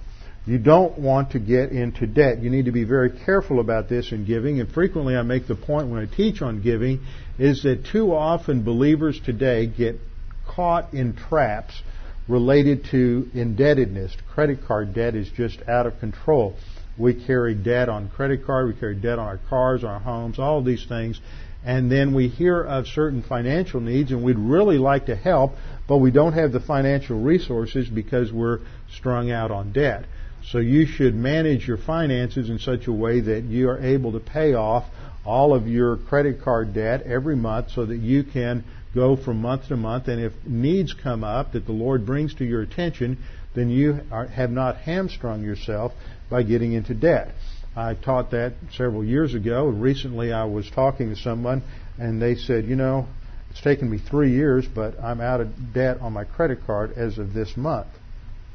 [0.46, 2.42] You don't want to get into debt.
[2.42, 5.54] You need to be very careful about this in giving, and frequently I make the
[5.54, 7.00] point when I teach on giving
[7.38, 10.00] is that too often believers today get
[10.48, 11.82] caught in traps
[12.30, 14.16] related to indebtedness.
[14.32, 16.56] Credit card debt is just out of control.
[16.96, 20.62] We carry debt on credit card, we carry debt on our cars, our homes, all
[20.62, 21.20] these things.
[21.64, 25.52] And then we hear of certain financial needs and we'd really like to help,
[25.88, 28.60] but we don't have the financial resources because we're
[28.94, 30.06] strung out on debt.
[30.50, 34.20] So you should manage your finances in such a way that you are able to
[34.20, 34.84] pay off
[35.24, 38.64] all of your credit card debt every month so that you can
[38.94, 42.44] go from month to month and if needs come up that the Lord brings to
[42.44, 43.18] your attention,
[43.54, 45.92] then you are, have not hamstrung yourself
[46.28, 47.34] by getting into debt.
[47.76, 49.66] I taught that several years ago.
[49.66, 51.62] Recently, I was talking to someone,
[51.98, 53.06] and they said, "You know,
[53.50, 57.18] it's taken me three years, but I'm out of debt on my credit card as
[57.18, 57.86] of this month."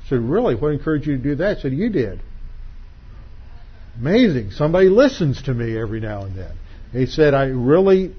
[0.06, 0.56] I said, "Really?
[0.56, 2.20] What encouraged you to do that?" I said, "You did."
[4.00, 4.52] Amazing.
[4.52, 6.52] Somebody listens to me every now and then.
[6.92, 8.14] He said, "I really,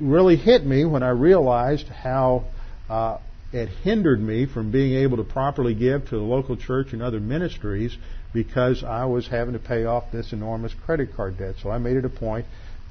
[0.00, 2.44] really hit me when I realized how."
[2.88, 3.18] Uh,
[3.54, 7.20] it hindered me from being able to properly give to the local church and other
[7.20, 7.96] ministries
[8.32, 11.54] because I was having to pay off this enormous credit card debt.
[11.62, 12.46] So I made it a point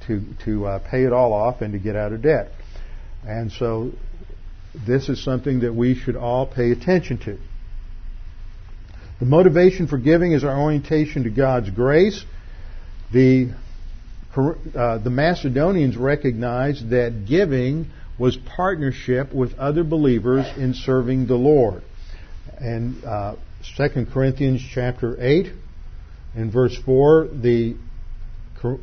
[0.06, 2.50] to to uh, pay it all off and to get out of debt.
[3.26, 3.92] And so
[4.86, 7.38] this is something that we should all pay attention to.
[9.20, 12.24] The motivation for giving is our orientation to God's grace.
[13.12, 13.50] The
[14.36, 21.82] uh, the Macedonians recognized that giving was partnership with other believers in serving the Lord.
[22.58, 23.36] And uh,
[23.76, 25.52] 2 Corinthians chapter 8
[26.36, 27.76] in verse 4, the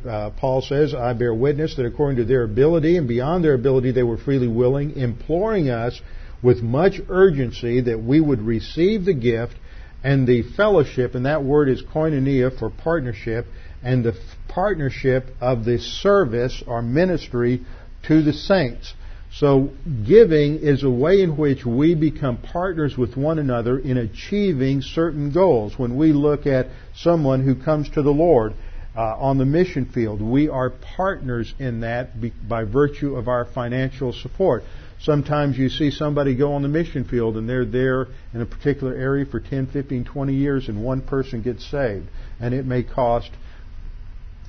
[0.08, 3.90] uh, Paul says, I bear witness that according to their ability and beyond their ability
[3.90, 6.00] they were freely willing, imploring us
[6.40, 9.54] with much urgency that we would receive the gift
[10.02, 13.46] and the fellowship, and that word is koinonia for partnership,
[13.82, 14.16] and the
[14.48, 17.64] partnership of the service or ministry
[18.06, 18.94] to the saints.
[19.34, 19.70] So
[20.06, 25.32] giving is a way in which we become partners with one another in achieving certain
[25.32, 25.78] goals.
[25.78, 28.52] When we look at someone who comes to the Lord
[28.96, 30.20] uh, on the mission field.
[30.20, 32.10] We are partners in that
[32.46, 34.64] by virtue of our financial support.
[35.02, 38.94] Sometimes you see somebody go on the mission field and they're there in a particular
[38.94, 42.06] area for 10, 15, 20 years and one person gets saved.
[42.38, 43.30] And it may cost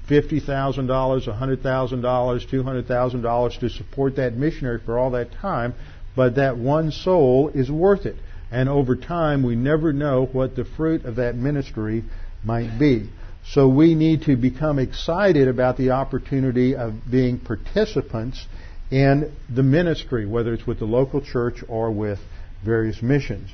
[0.07, 5.73] $50,000, $100,000, $200,000 to support that missionary for all that time,
[6.15, 8.17] but that one soul is worth it.
[8.51, 12.03] And over time, we never know what the fruit of that ministry
[12.43, 13.09] might be.
[13.47, 18.45] So we need to become excited about the opportunity of being participants
[18.91, 22.19] in the ministry, whether it's with the local church or with
[22.63, 23.49] various missions.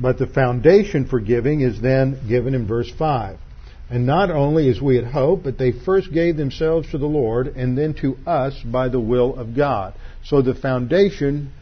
[0.00, 3.38] But the foundation for giving is then given in verse 5.
[3.90, 7.48] And not only as we had hoped, but they first gave themselves to the Lord
[7.48, 9.94] and then to us by the will of God.
[10.24, 11.52] So the foundation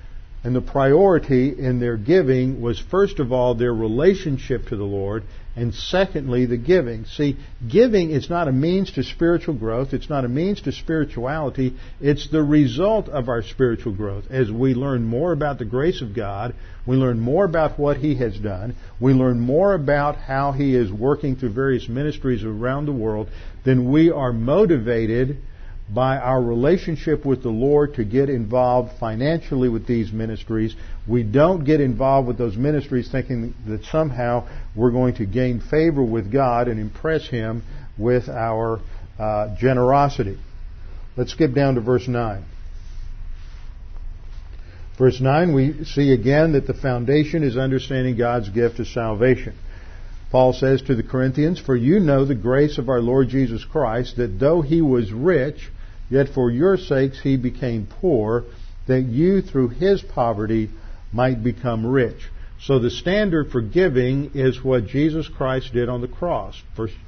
[0.45, 5.25] and the priority in their giving was first of all their relationship to the Lord
[5.57, 7.05] and secondly the giving.
[7.05, 7.37] See,
[7.69, 12.29] giving is not a means to spiritual growth, it's not a means to spirituality, it's
[12.31, 14.25] the result of our spiritual growth.
[14.31, 16.55] As we learn more about the grace of God,
[16.87, 20.93] we learn more about what He has done, we learn more about how He is
[20.93, 23.29] working through various ministries around the world,
[23.65, 25.39] then we are motivated
[25.93, 30.75] by our relationship with the Lord to get involved financially with these ministries.
[31.09, 36.03] We don't get involved with those ministries thinking that somehow we're going to gain favor
[36.03, 37.65] with God and impress Him
[37.99, 38.81] with our
[39.19, 40.39] uh, generosity.
[41.17, 42.45] Let's skip down to verse 9.
[44.97, 49.55] Verse 9, we see again that the foundation is understanding God's gift of salvation.
[50.31, 54.17] Paul says to the Corinthians, For you know the grace of our Lord Jesus Christ,
[54.19, 55.71] that though he was rich,
[56.11, 58.45] Yet for your sakes he became poor,
[58.89, 60.71] that you through his poverty
[61.13, 62.29] might become rich.
[62.63, 66.61] So the standard for giving is what Jesus Christ did on the cross.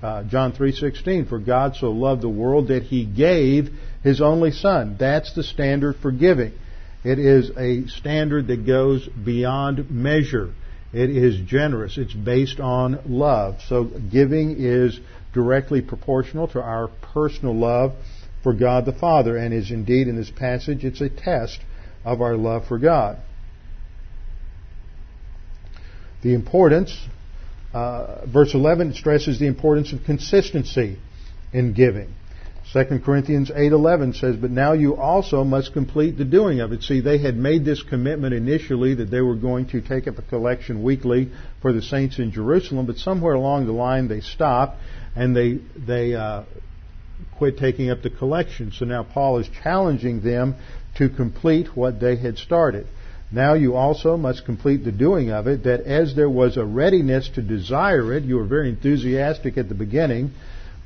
[0.02, 3.70] Uh, John 3:16, for God so loved the world that he gave
[4.02, 4.96] his only son.
[4.98, 6.52] That's the standard for giving.
[7.04, 10.50] It is a standard that goes beyond measure.
[10.92, 11.98] It is generous.
[11.98, 13.60] It's based on love.
[13.68, 14.98] So giving is
[15.34, 17.92] directly proportional to our personal love
[18.42, 21.60] for God the Father, and is indeed in this passage, it's a test
[22.04, 23.18] of our love for God.
[26.22, 26.96] The importance,
[27.72, 30.98] uh, verse 11 stresses the importance of consistency
[31.52, 32.14] in giving.
[32.72, 37.00] 2 Corinthians 8:11 says, "But now you also must complete the doing of it." See,
[37.00, 40.82] they had made this commitment initially that they were going to take up a collection
[40.82, 41.28] weekly
[41.60, 44.80] for the saints in Jerusalem, but somewhere along the line they stopped
[45.14, 46.42] and they they uh,
[47.38, 48.72] quit taking up the collection.
[48.72, 50.56] So now Paul is challenging them
[50.96, 52.86] to complete what they had started.
[53.30, 57.30] Now you also must complete the doing of it, that as there was a readiness
[57.34, 60.32] to desire it, you were very enthusiastic at the beginning,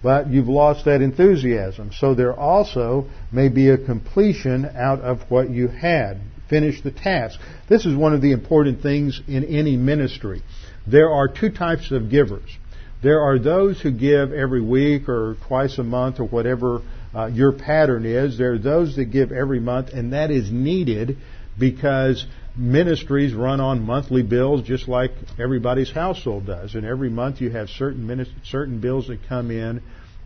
[0.01, 1.91] but you've lost that enthusiasm.
[1.93, 6.21] So there also may be a completion out of what you had.
[6.49, 7.41] Finish the task.
[7.69, 10.43] This is one of the important things in any ministry.
[10.87, 12.49] There are two types of givers.
[13.03, 16.81] There are those who give every week or twice a month or whatever
[17.15, 18.39] uh, your pattern is.
[18.39, 21.17] There are those that give every month, and that is needed
[21.59, 22.27] because
[22.57, 26.75] ministries run on monthly bills just like everybody's household does.
[26.75, 29.83] And every month you have certain certain bills that come in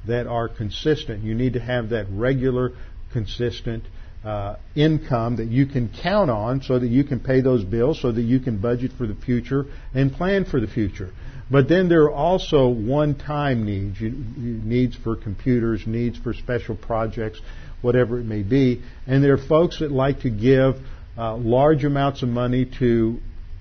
[0.07, 1.23] that are consistent.
[1.25, 2.73] You need to have that regular,
[3.13, 3.85] consistent
[4.25, 8.13] uh, income that you can count on so that you can pay those bills, so
[8.13, 11.11] that you can budget for the future and plan for the future.
[11.51, 17.41] But then there are also one-time needs, needs for computers, needs for special projects,
[17.83, 18.83] whatever it may be.
[19.07, 20.77] And there are folks that like to give
[21.19, 23.19] uh, large amounts of money to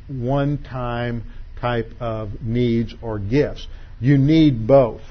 [0.07, 1.23] one-time
[1.59, 3.67] type of needs or gifts.
[3.99, 5.01] You need both.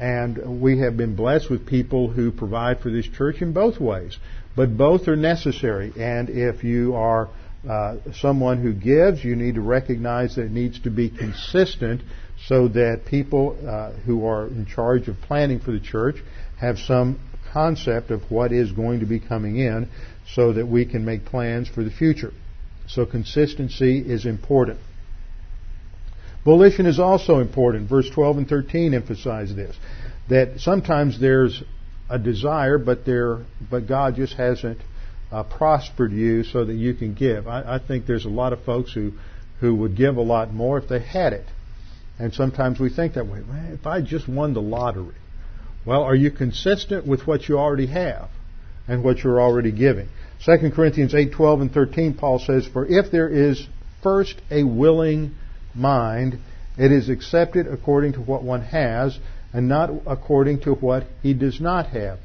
[0.00, 4.18] And we have been blessed with people who provide for this church in both ways.
[4.56, 5.92] But both are necessary.
[5.96, 7.28] And if you are
[7.68, 12.02] uh, someone who gives, you need to recognize that it needs to be consistent
[12.48, 16.16] so that people uh, who are in charge of planning for the church
[16.60, 17.18] have some
[17.52, 19.88] concept of what is going to be coming in
[20.32, 22.32] so that we can make plans for the future.
[22.86, 24.78] So consistency is important.
[26.44, 27.88] Volition is also important.
[27.88, 29.74] Verse 12 and 13 emphasize this.
[30.28, 31.62] That sometimes there's
[32.10, 33.38] a desire, but there,
[33.70, 34.78] but God just hasn't
[35.32, 37.48] uh, prospered you so that you can give.
[37.48, 39.12] I, I think there's a lot of folks who,
[39.60, 41.46] who would give a lot more if they had it.
[42.18, 43.40] And sometimes we think that way.
[43.40, 45.16] Man, if I just won the lottery.
[45.84, 48.28] Well, are you consistent with what you already have
[48.86, 50.08] and what you're already giving?
[50.44, 53.66] 2 Corinthians 8:12 and 13 Paul says, "For if there is
[54.02, 55.32] first a willing
[55.74, 56.38] mind,
[56.76, 59.16] It is accepted according to what one has
[59.52, 62.18] and not according to what he does not have.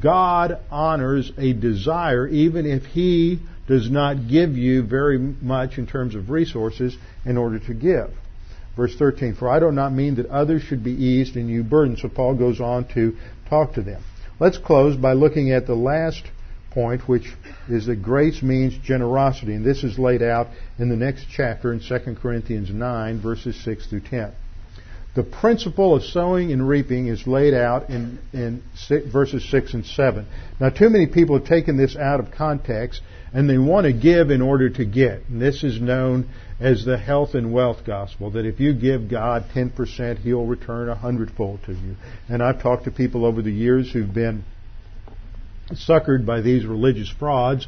[0.00, 6.14] God honors a desire even if he does not give you very much in terms
[6.14, 8.10] of resources in order to give.
[8.76, 11.98] Verse 13, For I do not mean that others should be eased and you burdened.
[11.98, 13.16] So Paul goes on to
[13.48, 14.02] talk to them.
[14.40, 16.24] Let's close by looking at the last
[16.70, 17.32] point, which
[17.68, 19.54] is that grace means generosity.
[19.54, 20.48] And this is laid out
[20.78, 24.32] in the next chapter in 2 Corinthians 9, verses 6 through 10.
[25.14, 29.86] The principle of sowing and reaping is laid out in, in six, verses 6 and
[29.86, 30.26] 7.
[30.58, 33.00] Now, too many people have taken this out of context
[33.32, 35.22] and they want to give in order to get.
[35.28, 39.46] And this is known as the health and wealth gospel, that if you give God
[39.54, 41.96] 10%, He'll return a hundredfold to you.
[42.28, 44.44] And I've talked to people over the years who've been
[45.70, 47.66] suckered by these religious frauds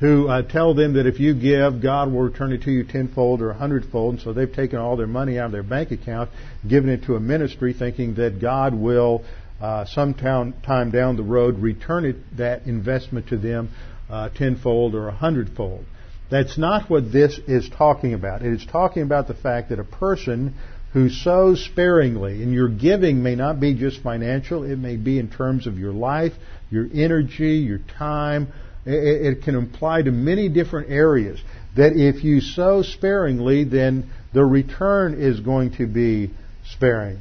[0.00, 3.42] who uh, tell them that if you give, God will return it to you tenfold
[3.42, 4.14] or a hundredfold.
[4.14, 6.30] And so they've taken all their money out of their bank account,
[6.66, 9.24] given it to a ministry, thinking that God will
[9.60, 13.70] uh, sometime time down the road return it, that investment to them
[14.08, 15.84] uh, tenfold or a hundredfold.
[16.30, 18.42] That's not what this is talking about.
[18.42, 20.54] It is talking about the fact that a person
[20.92, 25.28] who sows sparingly, and your giving may not be just financial, it may be in
[25.28, 26.32] terms of your life,
[26.70, 28.52] your energy, your time.
[28.86, 31.40] It, can apply to many different areas.
[31.76, 36.30] That if you sow sparingly, then the return is going to be
[36.70, 37.20] sparing.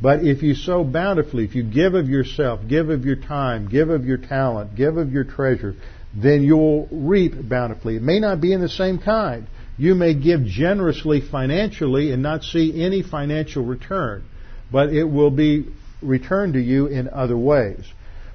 [0.00, 3.90] But if you sow bountifully, if you give of yourself, give of your time, give
[3.90, 5.74] of your talent, give of your treasure,
[6.14, 7.96] then you'll reap bountifully.
[7.96, 9.46] It may not be in the same kind.
[9.76, 14.24] You may give generously financially and not see any financial return,
[14.72, 15.66] but it will be
[16.02, 17.84] returned to you in other ways.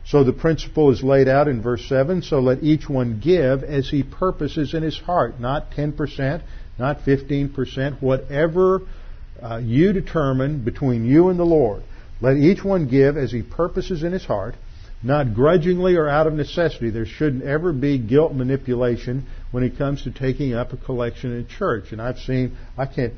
[0.05, 2.21] So the principle is laid out in verse 7.
[2.21, 6.41] So let each one give as he purposes in his heart, not 10%,
[6.77, 8.81] not 15%, whatever
[9.41, 11.83] uh, you determine between you and the Lord.
[12.21, 14.55] Let each one give as he purposes in his heart,
[15.01, 16.89] not grudgingly or out of necessity.
[16.89, 21.47] There shouldn't ever be guilt manipulation when it comes to taking up a collection in
[21.47, 21.91] church.
[21.91, 23.13] And I've seen, I can't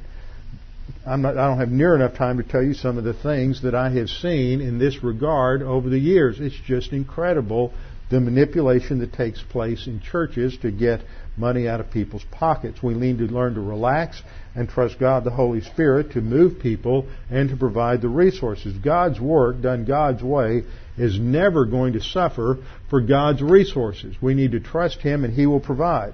[1.05, 3.75] not, I don't have near enough time to tell you some of the things that
[3.75, 6.39] I have seen in this regard over the years.
[6.39, 7.73] It's just incredible
[8.09, 11.01] the manipulation that takes place in churches to get
[11.37, 12.81] money out of people's pockets.
[12.81, 14.21] We need to learn to relax
[14.53, 18.77] and trust God, the Holy Spirit, to move people and to provide the resources.
[18.77, 20.63] God's work, done God's way,
[20.97, 22.59] is never going to suffer
[22.89, 24.15] for God's resources.
[24.21, 26.13] We need to trust Him and He will provide.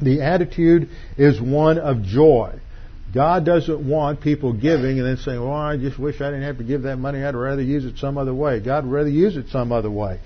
[0.00, 2.60] The attitude is one of joy.
[3.12, 6.58] God doesn't want people giving and then saying, well, I just wish I didn't have
[6.58, 7.22] to give that money.
[7.22, 8.60] I'd rather use it some other way.
[8.60, 10.20] God would rather use it some other way.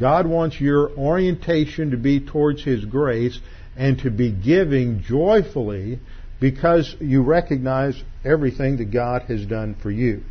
[0.00, 3.38] God wants your orientation to be towards His grace
[3.76, 6.00] and to be giving joyfully
[6.40, 10.22] because you recognize everything that God has done for you.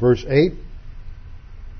[0.00, 0.52] Verse 8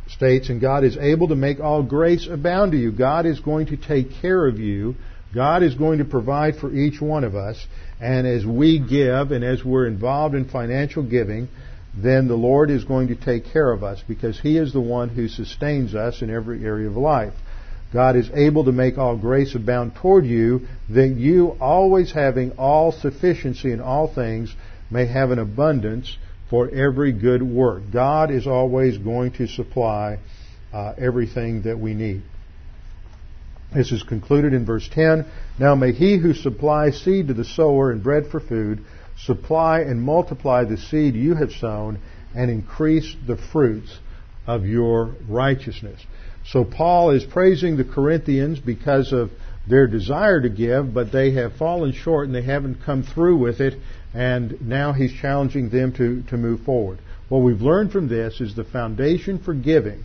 [0.09, 2.93] states, And God is able to make all grace abound to you.
[2.93, 4.97] God is going to take care of you.
[5.35, 7.65] God is going to provide for each one of us.
[8.01, 11.49] And as we give and as we're involved in financial giving,
[11.97, 15.09] then the Lord is going to take care of us because He is the one
[15.09, 17.35] who sustains us in every area of life.
[17.93, 22.93] God is able to make all grace abound toward you, that you, always having all
[22.93, 24.55] sufficiency in all things,
[24.91, 26.17] may have an abundance
[26.51, 27.83] for every good work.
[27.91, 30.19] God is always going to supply
[30.73, 32.23] uh, everything that we need.
[33.75, 35.27] This is concluded in verse 10.
[35.59, 38.85] Now may he who supplies seed to the sower and bread for food
[39.19, 41.99] supply and multiply the seed you have sown
[42.35, 43.99] and increase the fruits
[44.47, 46.01] of your righteousness.
[46.47, 49.31] So Paul is praising the Corinthians because of
[49.69, 53.61] their desire to give, but they have fallen short and they haven't come through with
[53.61, 53.75] it,
[54.15, 56.99] and now he's challenging them to, to move forward.
[57.29, 60.05] What we've learned from this is the foundation for giving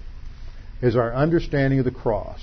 [0.81, 2.41] is our understanding of the cross.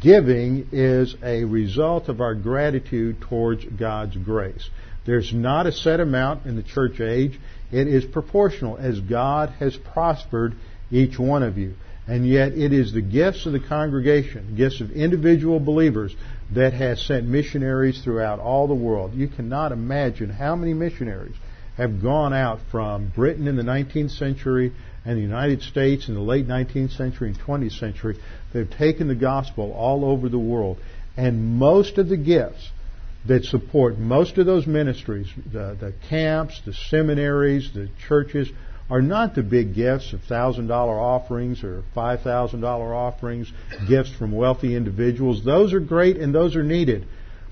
[0.00, 4.68] Giving is a result of our gratitude towards God's grace.
[5.04, 7.38] There's not a set amount in the church age.
[7.70, 10.54] It is proportional as God has prospered
[10.90, 11.74] each one of you.
[12.06, 16.14] And yet it is the gifts of the congregation, gifts of individual believers
[16.54, 19.14] that has sent missionaries throughout all the world.
[19.14, 21.36] You cannot imagine how many missionaries
[21.76, 24.72] have gone out from Britain in the 19th century
[25.04, 28.18] and the United States in the late 19th century and 20th century.
[28.52, 30.78] They've taken the gospel all over the world.
[31.16, 32.70] And most of the gifts
[33.26, 38.48] that support most of those ministries, the, the camps, the seminaries, the churches,
[38.90, 43.52] are not the big gifts of $1,000 offerings or $5,000 offerings,
[43.88, 45.44] gifts from wealthy individuals.
[45.44, 47.06] Those are great and those are needed.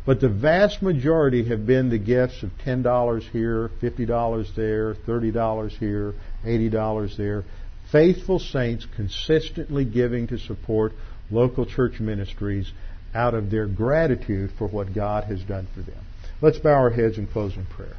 [0.05, 6.15] But the vast majority have been the gifts of $10 here, $50 there, $30 here,
[6.49, 7.45] $80 there.
[7.93, 10.93] Faithful saints consistently giving to support
[11.31, 12.73] local church ministries
[13.15, 16.05] out of their gratitude for what God has done for them.
[16.41, 17.97] Let's bow our heads and close in prayer.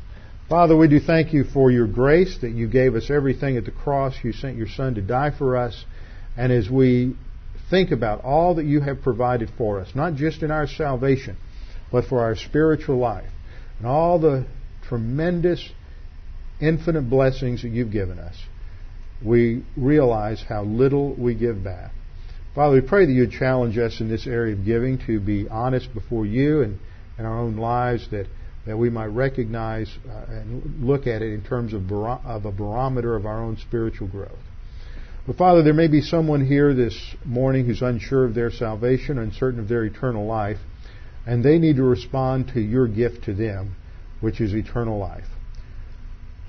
[0.48, 3.72] Father, we do thank you for your grace that you gave us everything at the
[3.72, 4.16] cross.
[4.24, 5.86] You sent your Son to die for us.
[6.38, 7.16] And as we
[7.70, 11.38] think about all that you have provided for us, not just in our salvation,
[11.92, 13.30] but for our spiritual life,
[13.78, 14.48] and all the
[14.88, 15.70] tremendous,
[16.62, 18.36] infinite blessings that you've given us,
[19.24, 21.92] we realize how little we give back.
[22.56, 25.94] Father, we pray that you'd challenge us in this area of giving to be honest
[25.94, 26.80] before you and
[27.18, 28.28] in our own lives, that,
[28.66, 32.52] that we might recognize uh, and look at it in terms of, bar- of a
[32.52, 34.40] barometer of our own spiritual growth.
[35.28, 39.60] But Father, there may be someone here this morning who's unsure of their salvation, uncertain
[39.60, 40.58] of their eternal life,
[41.28, 43.76] and they need to respond to your gift to them,
[44.22, 45.28] which is eternal life.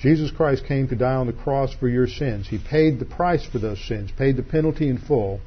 [0.00, 2.48] Jesus Christ came to die on the cross for your sins.
[2.48, 5.40] He paid the price for those sins, paid the penalty in full,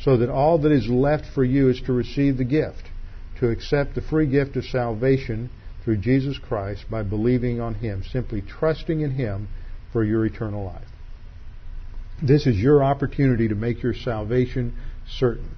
[0.00, 2.84] so that all that is left for you is to receive the gift,
[3.40, 5.50] to accept the free gift of salvation
[5.84, 9.48] through Jesus Christ by believing on Him, simply trusting in Him
[9.92, 10.88] for your eternal life.
[12.22, 14.74] This is your opportunity to make your salvation
[15.08, 15.56] certain.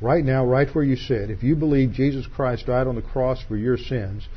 [0.00, 3.42] Right now, right where you sit, if you believe Jesus Christ died on the cross
[3.46, 4.28] for your sins,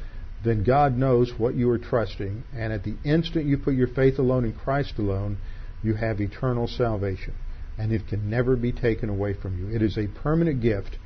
[0.44, 4.20] then God knows what you are trusting, and at the instant you put your faith
[4.20, 5.38] alone in Christ alone,
[5.84, 7.34] you have eternal salvation
[7.78, 9.74] and it can never be taken away from you.
[9.74, 10.98] It is a permanent gift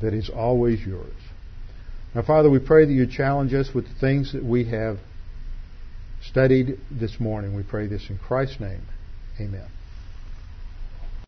[0.00, 1.14] that is always yours.
[2.14, 4.98] Now, Father, we pray that you challenge us with the things that we have
[6.22, 7.56] studied this morning.
[7.56, 8.82] We pray this in Christ's name.
[9.40, 9.68] Amen.